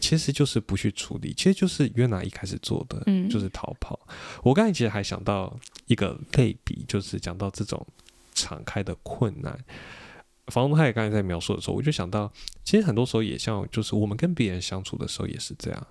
[0.00, 3.98] 其实就是不去处理，其实就是约拿一开始做的，嗯就是逃跑。
[4.42, 5.54] 我刚才其实还想到
[5.86, 7.86] 一个类比，就是讲到这种
[8.34, 9.58] 敞开的困难。
[10.48, 12.30] 房东他也刚才在描述的时候，我就想到，
[12.64, 15.86] 其实很多时候也像，就是我们跟别人相处的时候也是这样，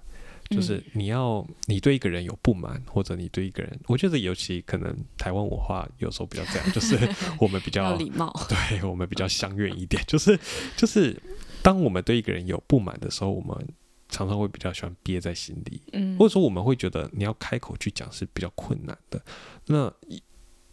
[0.49, 6.97] 就是嗯你要你对一个人有不满，或者你对一个人，我觉得尤其可能台湾文化有时候比较这样，就是
[7.39, 8.31] 我们比较礼貌。
[8.49, 10.39] 对我们比较相怨一点，就是
[10.77, 11.19] 就是
[11.61, 13.67] 当我们对一个人有不满的时候，我们
[14.09, 19.19] 常常会比较喜欢憋在心里，嗯，或者说我们会觉得你要开口去讲是比较困难的。
[19.65, 19.91] 那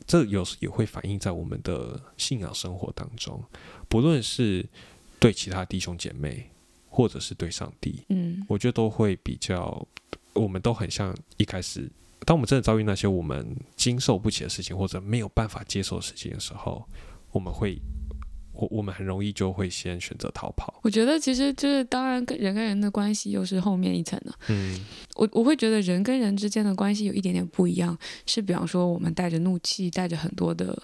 [0.07, 3.43] 这有时也会反映在我们的信仰生活当中，
[3.89, 4.67] 不论是
[5.19, 6.51] 对其他弟兄姐妹，
[6.93, 9.87] 或者是对上帝，嗯我觉得都会比较，
[10.35, 11.89] 我们都很像一开始，
[12.27, 16.85] 当我们真的遭遇那些我们经受不起的事情，或者没有办法接受的事情的时候，
[17.31, 17.81] 我们会，
[18.53, 20.81] 我我们很容易就会先选择逃跑。
[20.83, 24.35] 我觉得其实就是，当然跟人跟人的关系又是后面一层的。
[24.49, 30.77] 嗯我我会觉得人跟人之间的关系有一点点不一样，是比方说我们带着怒气，带着很多的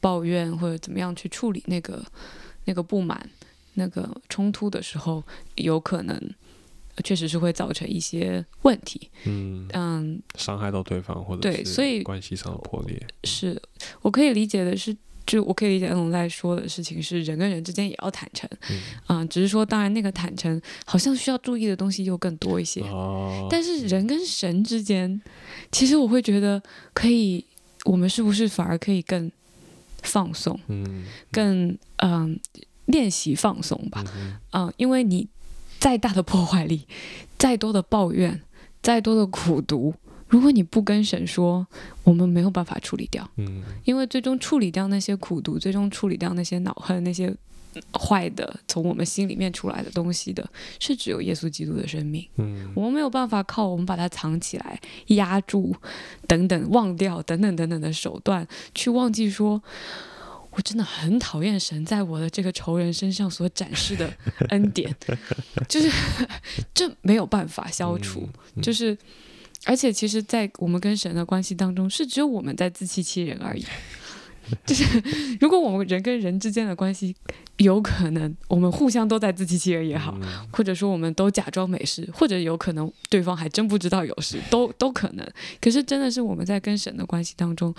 [0.00, 2.04] 抱怨或者怎么样去处理那个
[2.64, 3.28] 那个不满、
[3.78, 6.14] 那个冲突的时候，有可能
[6.96, 9.08] 呃确实是会造成一些问题。
[9.24, 13.00] 嗯，嗯，伤害到对方，或者是对所以关系上的破裂。
[13.24, 13.60] 是
[14.02, 14.94] 我可以理解的是，
[15.26, 25.20] 就我可以理解恩龙在说的事情是人跟人之间也要坦诚，嗯嗯，只是说当然那个坦诚好像需要注意的东西又更多一些，哦，但是人跟神之间，
[25.70, 26.60] 其实我会觉得
[26.92, 27.44] 可以，
[27.84, 29.30] 我们是不是反而可以更
[30.02, 32.38] 放松，嗯更嗯
[32.88, 34.04] 练习放松吧
[34.52, 35.28] 嗯，因为你
[35.78, 36.86] 再大的破坏力，
[37.38, 38.42] 再多的抱怨，
[38.82, 39.94] 再多的苦读，
[40.26, 41.66] 如果你不跟神说，
[42.02, 43.28] 我们没有办法处理掉。
[43.36, 47.32] 嗯因为最终处理掉那些苦读，最终处理掉那些恼恨，那些
[47.92, 50.48] 坏的从我们心里面出来的东西的，
[50.80, 52.26] 是只有耶稣基督的生命。
[52.36, 55.76] 嗯我们没有办法靠我们把它藏起来、压住
[56.26, 59.62] 等等、忘掉等等等等的手段去忘记说。
[60.58, 64.12] 我真的很讨厌神在我的这个仇人身上所展示的
[64.48, 64.92] 恩典，
[65.68, 65.88] 就是
[66.74, 68.28] 这没有办法消除。
[68.56, 68.98] 嗯就是，
[69.66, 73.64] 而且其实，在我们跟神的关系当中，是只有我们在自欺欺人而已。
[74.66, 74.82] 就是
[75.38, 77.14] 如果我们人跟人之间的关系，
[77.58, 85.24] 有可能我们互相都在自欺欺人也好，嗯或者说我们都假装没事，或者有可能对方还真不知道有事，都都可能。
[85.60, 87.72] 可是真的是我们在跟神的关系当中，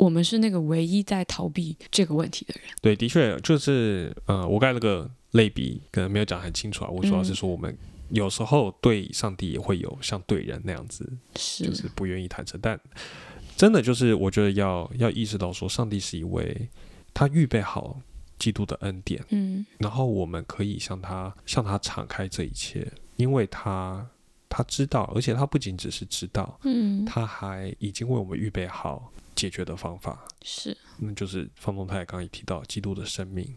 [0.00, 2.70] 我们是那个唯一在逃避这个问题的人。
[2.80, 6.90] 对，的确就是呃，我刚才那个类比可能没有讲很清楚啊。
[6.90, 7.76] 我主要是嗯说，我们
[8.08, 12.58] 有时候对上帝也会有像对人那样子，是，就是不愿意坦诚。
[12.62, 12.80] 但
[13.56, 16.68] 真的就是，我觉得要要意识到说，上帝是一位
[17.12, 18.00] 他预备好
[18.38, 24.08] 基督的恩典，嗯然后我们可以向他向他敞开这一切，因为他
[24.48, 30.26] 他知道，而且他不仅只是知道，嗯，他还已经为我们预备好解决的方法。
[30.42, 33.56] 是，那就是方东太刚刚也提到基督的生命。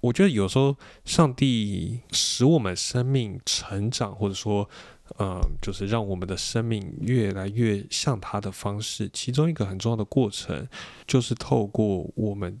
[0.00, 4.68] 我觉得有时候上帝使我们生命成长，或者说，
[5.20, 10.66] 嗯，就是让我们的生命越来越像他的方式，其中一个很重要的过程，
[11.06, 12.60] 就是透过我们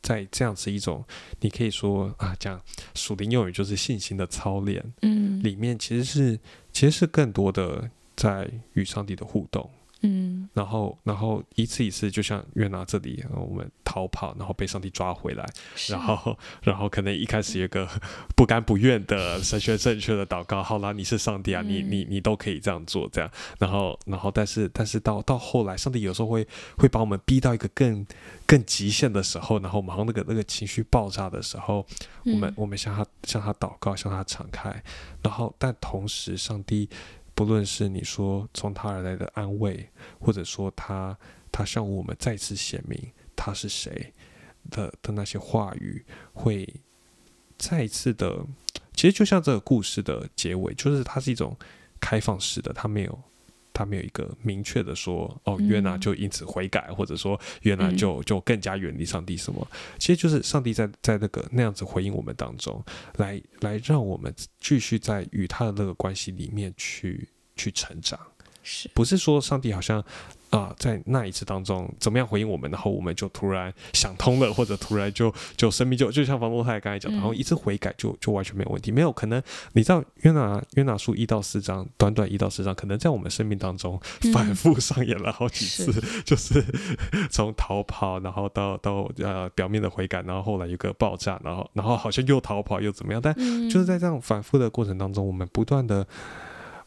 [0.00, 1.04] 在这样子一种，
[1.40, 2.58] 你可以说啊，讲
[2.94, 6.40] 属灵用语就是信心的操练嗯里面，其实是
[6.72, 9.68] 其实是更多的在与上帝的互动。
[10.00, 10.48] 嗯。
[10.54, 15.44] 然后，然后一次一次，就像约拿这里，呃我们逃跑，然后被上帝抓回来，
[15.88, 17.88] 然后， 然后可能一开始有个
[18.36, 21.88] 不甘不愿的神学正确的祷告，好啦，你是上帝啊，你嗯。
[21.90, 28.06] 你你都可以这样做，这样，然后，然后，但是，但是到到后来，上帝有时候会会把我们逼到一个更
[28.46, 31.86] 更极限的时候，然后马上那个那个情绪爆炸的时候，
[32.24, 32.54] 我们嗯。
[32.56, 34.82] 我们向他向他祷告，向他敞开，
[35.22, 36.88] 然后但同时，上帝
[37.38, 41.16] 不论是你说从他而来的安慰，或者说他
[41.52, 44.12] 他向我们再次显明他是谁
[44.72, 46.68] 的的那些话语，会
[47.56, 48.44] 再一次的，
[48.92, 51.56] 其实就像这个故事的结尾，就是它是一种
[52.00, 53.22] 开放式的，它没有。
[53.78, 57.96] 他没有一个明确的说，哦，约拿嗯就因此悔改，或者说约拿嗯。
[57.96, 59.66] 就就更加远离上帝什么？
[59.98, 62.84] 其实就是上帝在在那个那样子回应我们当中，
[63.16, 68.18] 来来让我们继续在与他的那个关系里面去去成长，
[68.62, 70.04] 是，不是说上帝好像
[70.50, 77.20] 啊、在那一次当中怎么样回应我们，然后我们就突然想通了，或者突然就就生命就就像房东太刚才讲的，嗯。
[77.20, 84.32] 然后一次悔改就就完全没有问题，没有可能你知道约拿约拿书一到四章，短短一到四章，可能在我们生命当中嗯。
[84.32, 86.22] 反复上演了好几次，是。
[86.22, 86.64] 就是
[87.30, 93.68] 从逃跑，然后到到呃表面的悔改，然后后来有个爆炸，然后然后好像又逃跑又怎么样，但嗯。
[93.68, 96.06] 就是在这样反复的过程当中，我们不断的，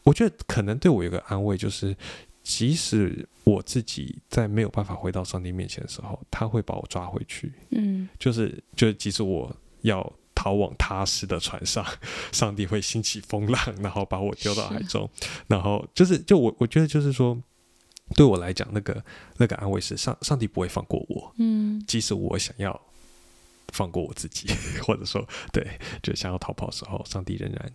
[0.02, 1.96] 我觉得可能对我有个安慰，就是
[2.42, 8.08] 即使我自己在没有办法回到上帝面前的时候，他会把我抓回去，嗯。
[8.18, 10.12] 就是就是即使我要。
[10.34, 11.86] 逃往他施的船上，
[12.32, 15.08] 上帝会兴起风浪，然后把我丢到海中，
[15.46, 17.40] 然后就是就我我觉得就是说，
[18.16, 19.04] 对我来讲，那个
[19.36, 21.80] 那个安慰是上上帝不会放过我，嗯。
[21.86, 22.80] 即使我想要
[23.68, 24.48] 放过我自己，
[24.82, 27.72] 或者说对，就想要逃跑的时候，上帝仍然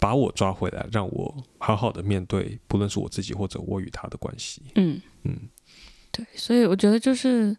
[0.00, 4.62] 把我抓回来，让我好好的面对，不论是我自己或者我与他的关系。
[4.74, 5.36] 嗯，嗯
[6.10, 7.56] 对，所以我觉得就是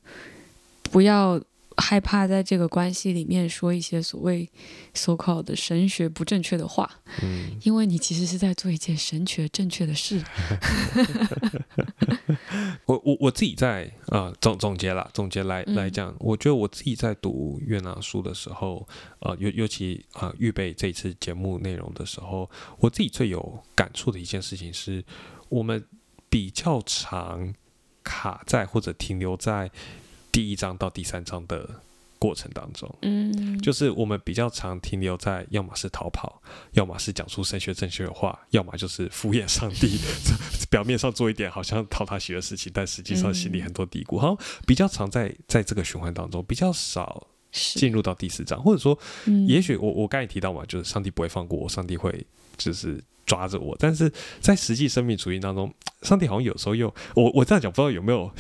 [0.82, 1.40] 不要
[1.78, 4.50] 害怕在这个关系里面说一些所谓
[4.94, 6.90] so called 的神学不正确的话，
[7.22, 10.22] 嗯，因为你其实是在做一件神学正确的事。
[12.86, 15.76] 我我我自己在啊、呃总总结啦，总结来嗯。
[15.76, 18.88] 来讲，我觉得我自己在读越南书的时候，
[19.20, 25.04] 呃，尤尤其啊、呃预备这次节目内容的时候，我自己最有感触的一件事情是，
[25.50, 25.84] 我们
[26.30, 27.54] 比较常
[28.04, 29.70] 卡在或者停留在
[30.32, 31.68] 第一章到第三章的
[32.18, 32.94] 过程当中。
[33.02, 36.42] 嗯，就是我们比较常停留在，要么是逃跑，
[36.72, 40.00] 要么是讲出神学正确的话，要么就是敷衍上帝，
[40.70, 44.18] 表面上做一点好像讨他喜悦的事情，但实际上心里很多嘀咕。
[44.18, 52.26] 好像比较常在在这个循环当中，比较少，进入到第四章，或者说，嗯也许我我刚才提到嘛，就是上帝不会放过我，上帝会
[52.66, 58.32] 就是抓着我，但是在实际生命主义当中，上帝好像有时候又我我这样讲不知道有没有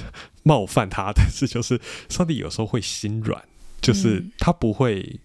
[0.43, 3.41] 冒犯他，但是就是上帝有时候会心软，
[3.82, 5.19] 就是嗯他不会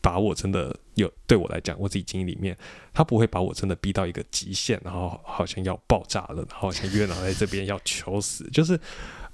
[0.00, 2.56] 把我真的有对我来讲，我自己经历里面，
[2.92, 8.78] 他不会把我真的逼到一个极限，然后好像要爆炸了，然后像约拿在这边要求死，就是。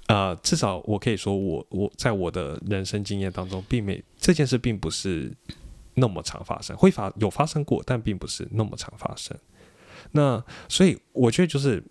[0.07, 5.31] 呃，至少我可以说我，我在我的人生经验当中，并没这件事并不是
[5.95, 9.37] 那么常发生，会发有发生过，但并不是那么常发生。
[10.11, 11.83] 那所以我觉得就是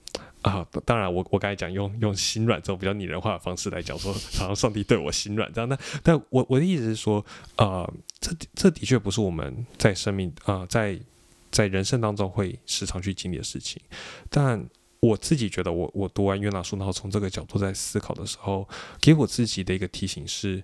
[0.42, 5.68] 啊、当然我我刚才讲用用心软这种比较拟人化的方式来讲说，好像上帝对我心软这样。
[5.68, 7.24] 那但我我的意思是说，
[7.56, 10.98] 呃，这这的确不是我们在生命啊、在
[11.50, 13.80] 在人生当中会时常去经历的事情，
[14.30, 14.68] 但。
[15.04, 18.68] 我自己觉得我，我读完约拿书，然后从这个角度在思考的时候，
[19.00, 20.62] 给我自己的一个提醒是：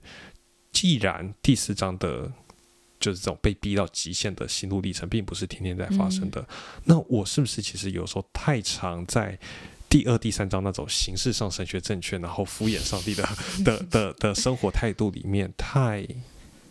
[0.71, 2.33] 既然第四章的，
[3.01, 6.47] 就是这种被逼到极限的心路历程，并不是天天在发生的，
[6.85, 9.39] 那我是不是其实有时候太常在
[9.89, 13.29] 第二、第三章那种形式上神学正确，然后敷衍上帝的
[13.65, 16.07] 的的的生活态度里面，太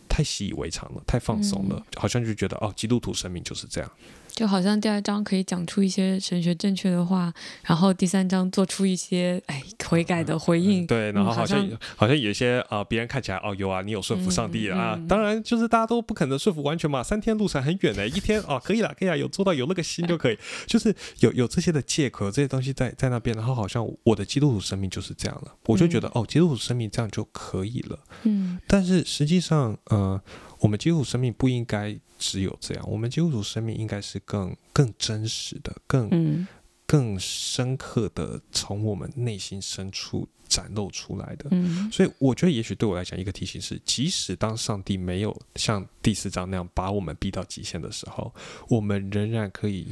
[0.07, 3.91] 太习以为常了，太放松了，好像就觉得哦，基督徒生命就是这样。
[4.37, 7.33] 就好像第二章可以讲出一些神学正确的话，
[7.63, 10.85] 然后第三章做出一些哎悔改的回应。
[10.85, 28.59] 对，然后嗯好好像、像好像有一些啊、呃别人看起来哦有啊，你有顺服上帝啊，嗯嗯当然就是大家都不可能顺服完全嘛，三天路程很远的，一天哦可以了，可以啊，有做到有那个心就可以， 就是有有这些的借口，有这些东西在在那边，然后好像我的基督徒生命就是这样了，我就觉得、哦，基督徒生命这样就可以了，嗯。
[28.67, 30.21] 但是实际上，呃，
[30.59, 36.47] 我们基督徒生命不应该只有这样，我们基督徒生命应该是更更真实的、更嗯
[36.85, 41.47] 更深刻的从我们内心深处展露出来的。
[41.51, 48.33] 嗯所以我觉得，也许对我来讲，一个提醒是：即使当上帝没有像第四章那样把我们逼到极限的时候，
[48.69, 49.87] 我们仍然可以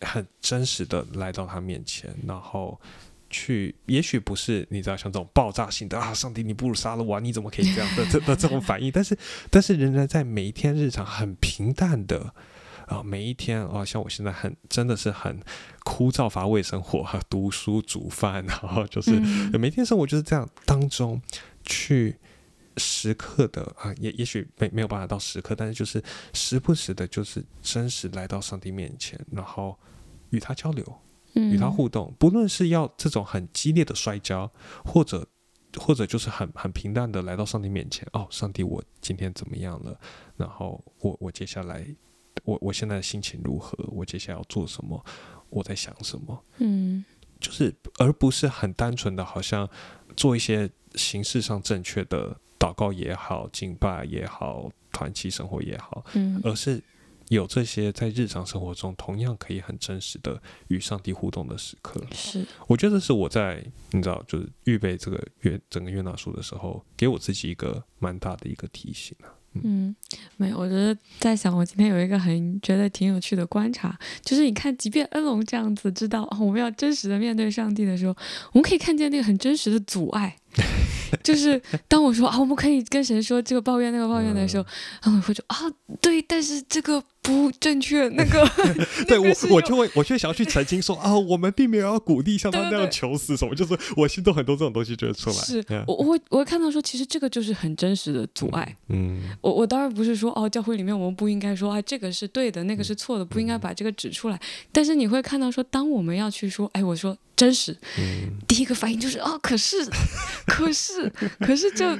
[0.00, 2.80] 很真实的来到他面前，然后
[3.30, 7.96] 去，也许不是你知道像这种爆炸性的啊，上帝你不如杀了我啊，你怎么可以这样？
[7.96, 9.16] 的这的这种反应， 但是
[9.50, 12.34] 但是仍然在每一天日常很平淡的。
[12.88, 15.38] 啊，每一天啊，像我现在很真的是很
[15.84, 19.60] 枯燥乏味生活，哈，读书、煮饭，然后就是嗯。
[19.60, 21.20] 每天生活就是这样当中
[21.62, 22.16] 去
[22.78, 26.02] 时刻的啊，也也许没没有办法到时刻，但是就是
[26.32, 29.78] 时不时的，就是真实来到上帝面前，然后
[30.30, 30.98] 与他交流，
[31.34, 34.50] 与他嗯互动，不论是要这种很激烈的摔跤，
[34.84, 35.26] 或者
[35.76, 39.98] 或者就是很很平淡的来到上帝面前，哦，上帝，我今天怎么样了？
[40.36, 41.86] 然后我我接下来
[42.44, 43.76] 我我现在的心情如何？
[43.88, 45.04] 我接下来要做什么？
[45.50, 46.44] 我在想什么？
[46.58, 47.04] 嗯
[47.40, 49.68] 就是而不是很单纯的，好像
[50.16, 56.82] 做一些形式上正确的祷告也好、敬拜也好、团契生活也好，嗯而是
[57.28, 62.02] 有这些在日常生活中同样可以很真实的与上帝互动的时刻。
[62.12, 69.28] 是我觉得这是我在你知道，就是预备这个约整个约拿书的时候，给我自己一个蛮大的一个提醒啊。
[69.64, 69.96] 嗯，
[70.36, 78.14] 没有，我觉得在想，我今天有一个很觉得挺有趣的观察，就是你看，即便恩龙这样子知道、哦、我们要真实的面对上帝的时候，
[78.52, 80.36] 我们可以看见那个很真实的阻碍，
[81.24, 84.64] 就是当我说啊，我们可以跟神说这个抱怨那个抱怨的时候，
[85.02, 85.56] 然后我会说啊，
[86.00, 88.46] 对，但是这个不正确，那个
[89.08, 95.36] 对我我就会，我就想要去澄清说啊，我们并没有要鼓励像他那样求死什么，就是我心中很多这种东西就会出来。
[95.36, 98.76] 是我我会我会看到说，其实这个就是很真实的阻碍。
[98.88, 104.38] 嗯我我当然不是说哦，教会里面我们不应该说啊，这个是对的，那个是错的，不应该把这个指出来。
[104.70, 108.36] 但是你会看到说，当我们要去说，哎，我说真实，嗯。
[108.48, 109.76] 第一个反应就是哦，可是，
[110.46, 111.08] 可是，
[111.38, 111.96] 可是这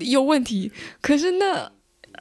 [0.00, 0.72] 有问题，
[1.02, 1.70] 可是那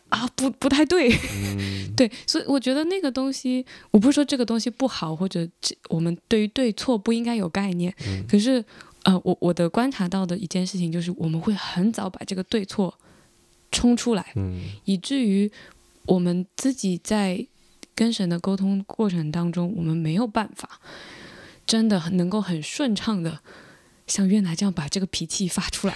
[0.09, 1.95] 啊不不太对，嗯。
[1.95, 8.23] 对，所以我觉得那个东西，我不是说这个东西不好，或者这我们对于对错不应该有概念，嗯。
[8.27, 8.63] 可是
[9.03, 12.93] 呃，我我的观察到的一件事情就是，我们会很早把这个对错
[13.71, 14.33] 冲出来。
[14.35, 14.61] 嗯。
[14.83, 15.49] 以至于
[16.05, 17.47] 我们自己在
[17.95, 20.79] 跟神的沟通过程当中，我们没有办法
[21.67, 23.39] 真的很能够很顺畅的
[24.07, 25.93] 像越南这样把这个脾气发出来。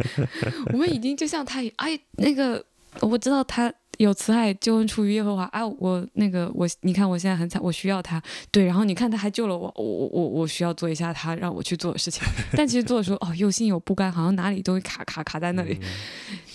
[0.72, 2.64] 我们已经就像他，哎，那个
[3.00, 12.22] 我知道他有慈爱救恩出于耶和华啊，我那个我你看我现在很惨，我需要他，对，然后你看他还救了我，我我我我需要做一下他让我去做的事情，
[12.56, 15.78] 但其实做的时候哦又心有不甘，好像哪里都会卡卡卡在那里，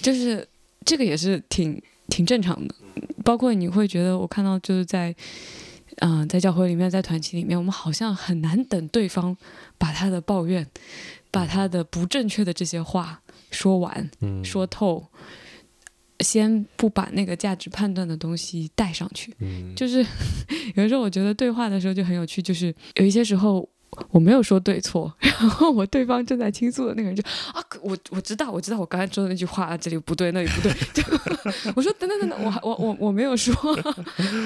[0.01, 0.47] 就是
[0.83, 2.73] 这个也是挺挺正常的，
[3.23, 5.15] 包括你会觉得我看到就是在。
[6.01, 9.35] 嗯，在教会里面，在团体里面，我们好像很难等对方
[9.77, 10.67] 把他的抱怨、
[11.31, 14.09] 把他的不正确的这些话说完、
[14.43, 15.07] 说透，
[16.19, 19.35] 先不把那个价值判断的东西带上去。
[19.75, 20.05] 就是
[20.75, 23.67] 有的时候，我觉得对话的时候就很有趣，就是有一些时候。
[24.09, 27.21] 我没有说对错， 然后我对方正在倾诉的那个人就
[27.53, 30.71] 啊，我我知道，我知道我刚才说的那句话这里不对，那里不对。
[31.75, 33.53] 我说等等等等，我我我我没有说，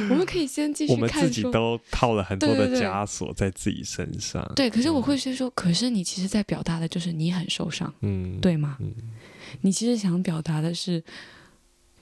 [0.10, 0.96] 我们可以先继续看。
[0.96, 4.44] 我们自己都套了很多的枷锁在自己身上。
[4.56, 8.78] 对，可是我会先说，可是你其实在表达的就是你很受伤，嗯，对吗？
[8.80, 8.94] 嗯，
[9.62, 11.04] 你其实想表达的是，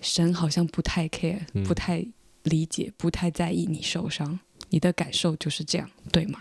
[0.02, 2.06] 神好像不太 care，不太
[2.44, 4.40] 理解，不太在意你受伤，
[4.70, 6.40] 你的感受就是这样，对吗？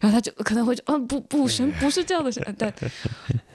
[0.00, 2.72] 然后他就可能会说：“嗯，不不，神不是这样的神，但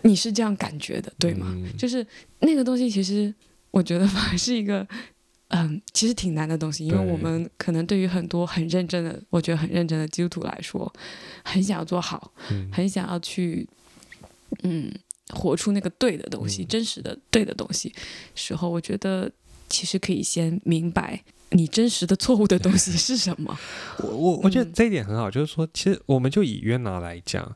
[0.02, 1.56] 你是这样感觉的，对吗？
[1.78, 2.06] 就是
[2.40, 3.34] 那个东西，其实
[3.72, 4.88] 我觉得反而是一个，
[5.50, 10.92] 嗯，其实挺难的东西，因为我们可能对于很多很认真的，我觉得很认真的基督徒来说，
[11.44, 12.32] 很想要做好，
[12.72, 13.68] 很想要去，
[14.64, 14.92] 嗯，
[15.30, 17.94] 活出那个对的东西，真实的对的东西
[18.36, 19.32] 时候，我觉得
[19.70, 23.58] 其实可以先明白。”你真实的错误的东西是什么？
[24.04, 27.56] 我我我觉得这一点很好，就是说，其实我们就以约拿来讲，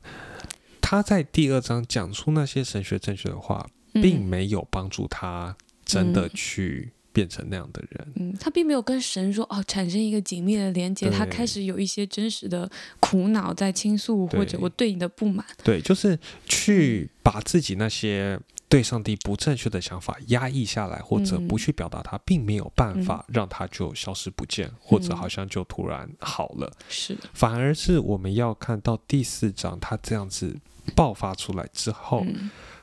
[0.80, 8.08] 他在第二章讲出那些神学正确的话，并没有帮助他真的去变成那样的人。
[8.16, 12.70] 嗯，他并没有跟神说哦，产生一个紧密的连接，他开始有一些真实的
[13.02, 15.46] 苦恼在倾诉，或者我对你的不满。
[15.64, 18.40] 对，就是去把自己那些。
[18.72, 26.72] 对上帝不正确的想法压抑下来，或者不去表达它，并没有办法让它就消失不见，或者好像就突然好了。
[26.88, 30.58] 是，反而是我们要看到第四章，它这样子
[30.96, 32.26] 爆发出来之后，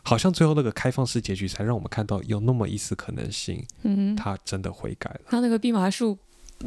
[0.03, 3.67] 好像最后那个开放式结局才让我们看到有那么一丝可能性。
[3.85, 5.21] 嗯，他真的悔改了。
[5.27, 6.19] 他那个蓖麻树。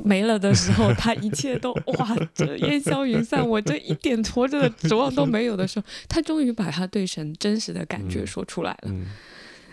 [0.04, 8.92] 没了的时候，他一切都哇，这烟消云散，我这一点活着的指望都没有的时候，他终于把他对神真实的感觉说出来了。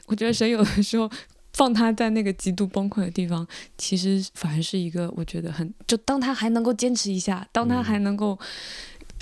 [0.07, 1.09] 我觉得神有的时候
[1.53, 3.47] 放他在那个极度崩溃的地方，
[3.77, 8.39] 其实反而是一个我觉得很就当他还能够坚持一下，当他还能够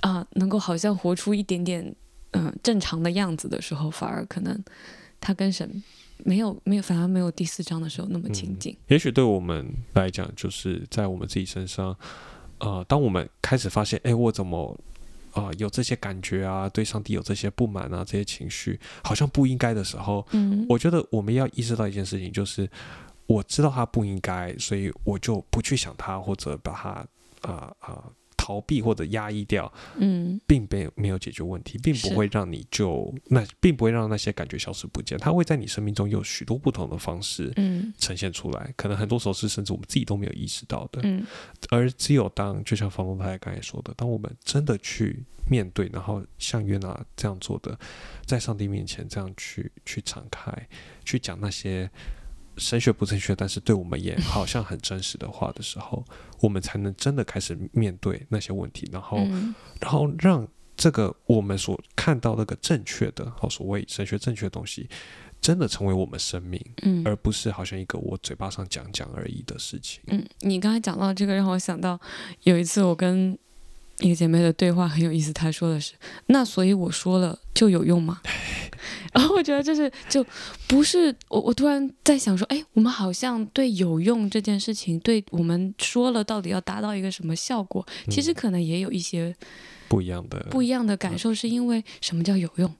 [0.00, 1.94] 啊，能够好像活出一点点
[2.30, 4.64] 嗯正常的样子的时候，反而可能
[5.20, 5.82] 他跟神。
[6.24, 8.76] 没有，没有，反而没有第四章的时候那么亲近。
[8.88, 11.96] 也许对我们来讲，就是在我们自己身上，
[12.58, 14.78] 呃，当我们开始发现，哎，我怎么
[15.32, 22.68] 啊有这些感觉啊，对上帝有这些不满啊，这些情绪，好像不应该的时候，嗯，我觉得我们要意识到一件事情，就是
[23.26, 28.04] 我知道他不应该，所以我就不去想他，或者把他啊啊。
[28.46, 35.18] 逃避或者压抑掉，嗯，并没有没有解决问题，并不会让你就那，并不会让那些感觉消失不见。
[35.18, 38.72] 它会在你生命中有许多不同的方式，嗯，呈现出来。
[38.76, 41.26] 可能很多时候是甚至我们自己都没有意识到的，嗯。
[41.70, 47.76] 而只有当就像房东太太刚才说的，当我们真的去面对，然后像约拿这样做的，
[48.24, 50.68] 在上帝面前这样去去敞开，
[51.04, 51.90] 去讲那些。
[52.56, 56.04] 神学不正确，但是对我们也好像很真实的话的时候，
[56.40, 59.18] 我们才能真的开始面对那些问题，然后，
[59.80, 60.46] 然后让
[60.76, 64.88] 这个我们所看到那个正确的，好所谓神学正确的东西，
[65.40, 70.02] 真的成为我们生命，嗯，而不是好像一个我嘴巴上讲讲而已的事情。
[70.08, 71.98] 嗯，你刚才讲到这个，让我想到
[72.42, 73.38] 有一次我跟
[74.00, 75.94] 一个姐妹的对话很有意思，她说的是
[76.28, 78.20] ：“那所以我说了就有用吗？”
[79.14, 80.24] 然后我觉得这是就
[80.68, 89.34] 不是我，我突然在想说，哎，我们好像对有用这件事情，对我们说了到底要达到一个什么效果，其实可能也有一些
[89.88, 92.70] 不一样的不一样的感受，是因为什么叫有用？
[92.70, 92.76] 嗯，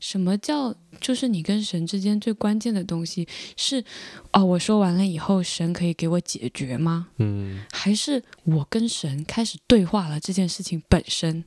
[0.00, 3.84] 什么叫就是你跟神之间最关键的东西是
[4.32, 7.08] 哦，我说完了以后，神可以给我解决吗？
[7.18, 11.44] 嗯，还是我跟神开始对话了，这件事情本身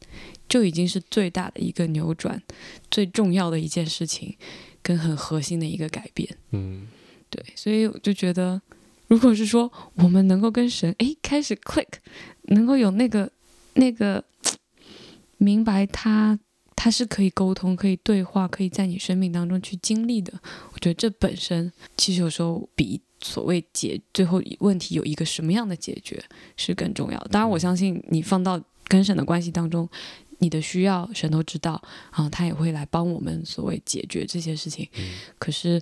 [0.48, 2.42] 就已经是最大的一个扭转，
[2.90, 4.38] 最重要的一件事情，
[4.82, 6.38] 跟很核心的一个改变。
[6.52, 6.88] 嗯，
[7.30, 8.62] 对，所以我就觉得，
[9.08, 11.88] 如果是说我们能够跟神哎开始 click，
[12.44, 13.30] 能够有那个
[13.74, 14.24] 那个
[15.38, 16.40] 明白他。
[16.82, 20.32] 它是可以沟通、可以对话、可以在你生命当中去经历的。
[20.72, 26.24] 我觉得这本身其实有时候比所谓解最后问题有一个什么样的解决
[26.56, 27.28] 是更重要的。
[27.28, 28.58] 当然，我相信你放到
[28.88, 29.90] 跟神的关系当中，
[30.38, 34.88] 你的需要神都知道，啊，他也会来帮我们所谓解决这些事情。
[35.38, 35.82] 可是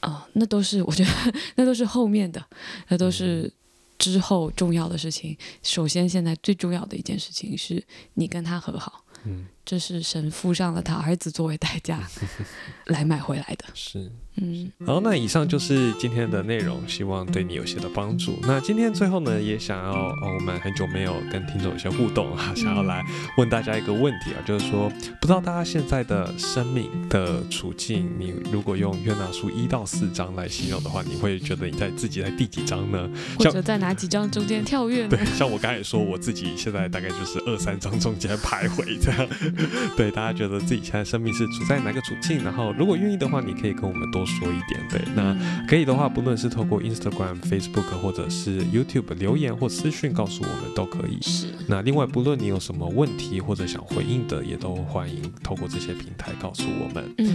[0.00, 1.10] 啊、那都是我觉得
[1.54, 2.44] 那都是后面的，
[2.88, 3.48] 那都是
[3.96, 5.36] 之后重要的事情。
[5.62, 7.80] 首先，现在最重要的一件事情是
[8.14, 12.08] 你跟他和好，嗯，这是神付上了他儿子作为代价
[12.86, 13.64] 来买回来的。
[13.74, 14.10] 是。
[14.38, 18.38] 嗯，好，那以上就是今天的内容，希望对你有些的帮助。
[18.42, 23.02] 那今天最后呢，也想要，哦，我们很久没有跟听众有些互动啊，想要来
[23.38, 24.92] 问大家一个问题啊，就是说，
[25.22, 33.08] 不知道大家现在的生命的处境，你如果用约拿书一到四章来形容的话，你会觉得你在自己在第几章呢？
[33.38, 39.26] 或者在哪几章中间跳跃呢对？，像我刚才说，我自己现在大概就是二三章中间徘徊这样。
[39.96, 42.42] 对，大家觉得自己现在生命是处在哪个处境？
[42.44, 44.80] 然后，如果愿意的话，你可以跟我们多说一点。
[44.90, 51.18] 对，那嗯可以的话，不论是透过 Instagram、Facebook 或者是 YouTube 留言或私讯告诉我们都可以。
[51.22, 57.14] 是，那另外，不论你有什么问题或者想回应的，也都欢迎透过这些平台告诉我们。
[57.18, 57.34] 嗯，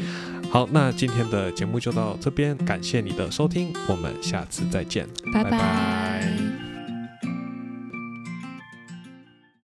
[0.49, 6.50] 好，那今天的节目就到这边，感谢你的收听，我们下次再见，拜拜拜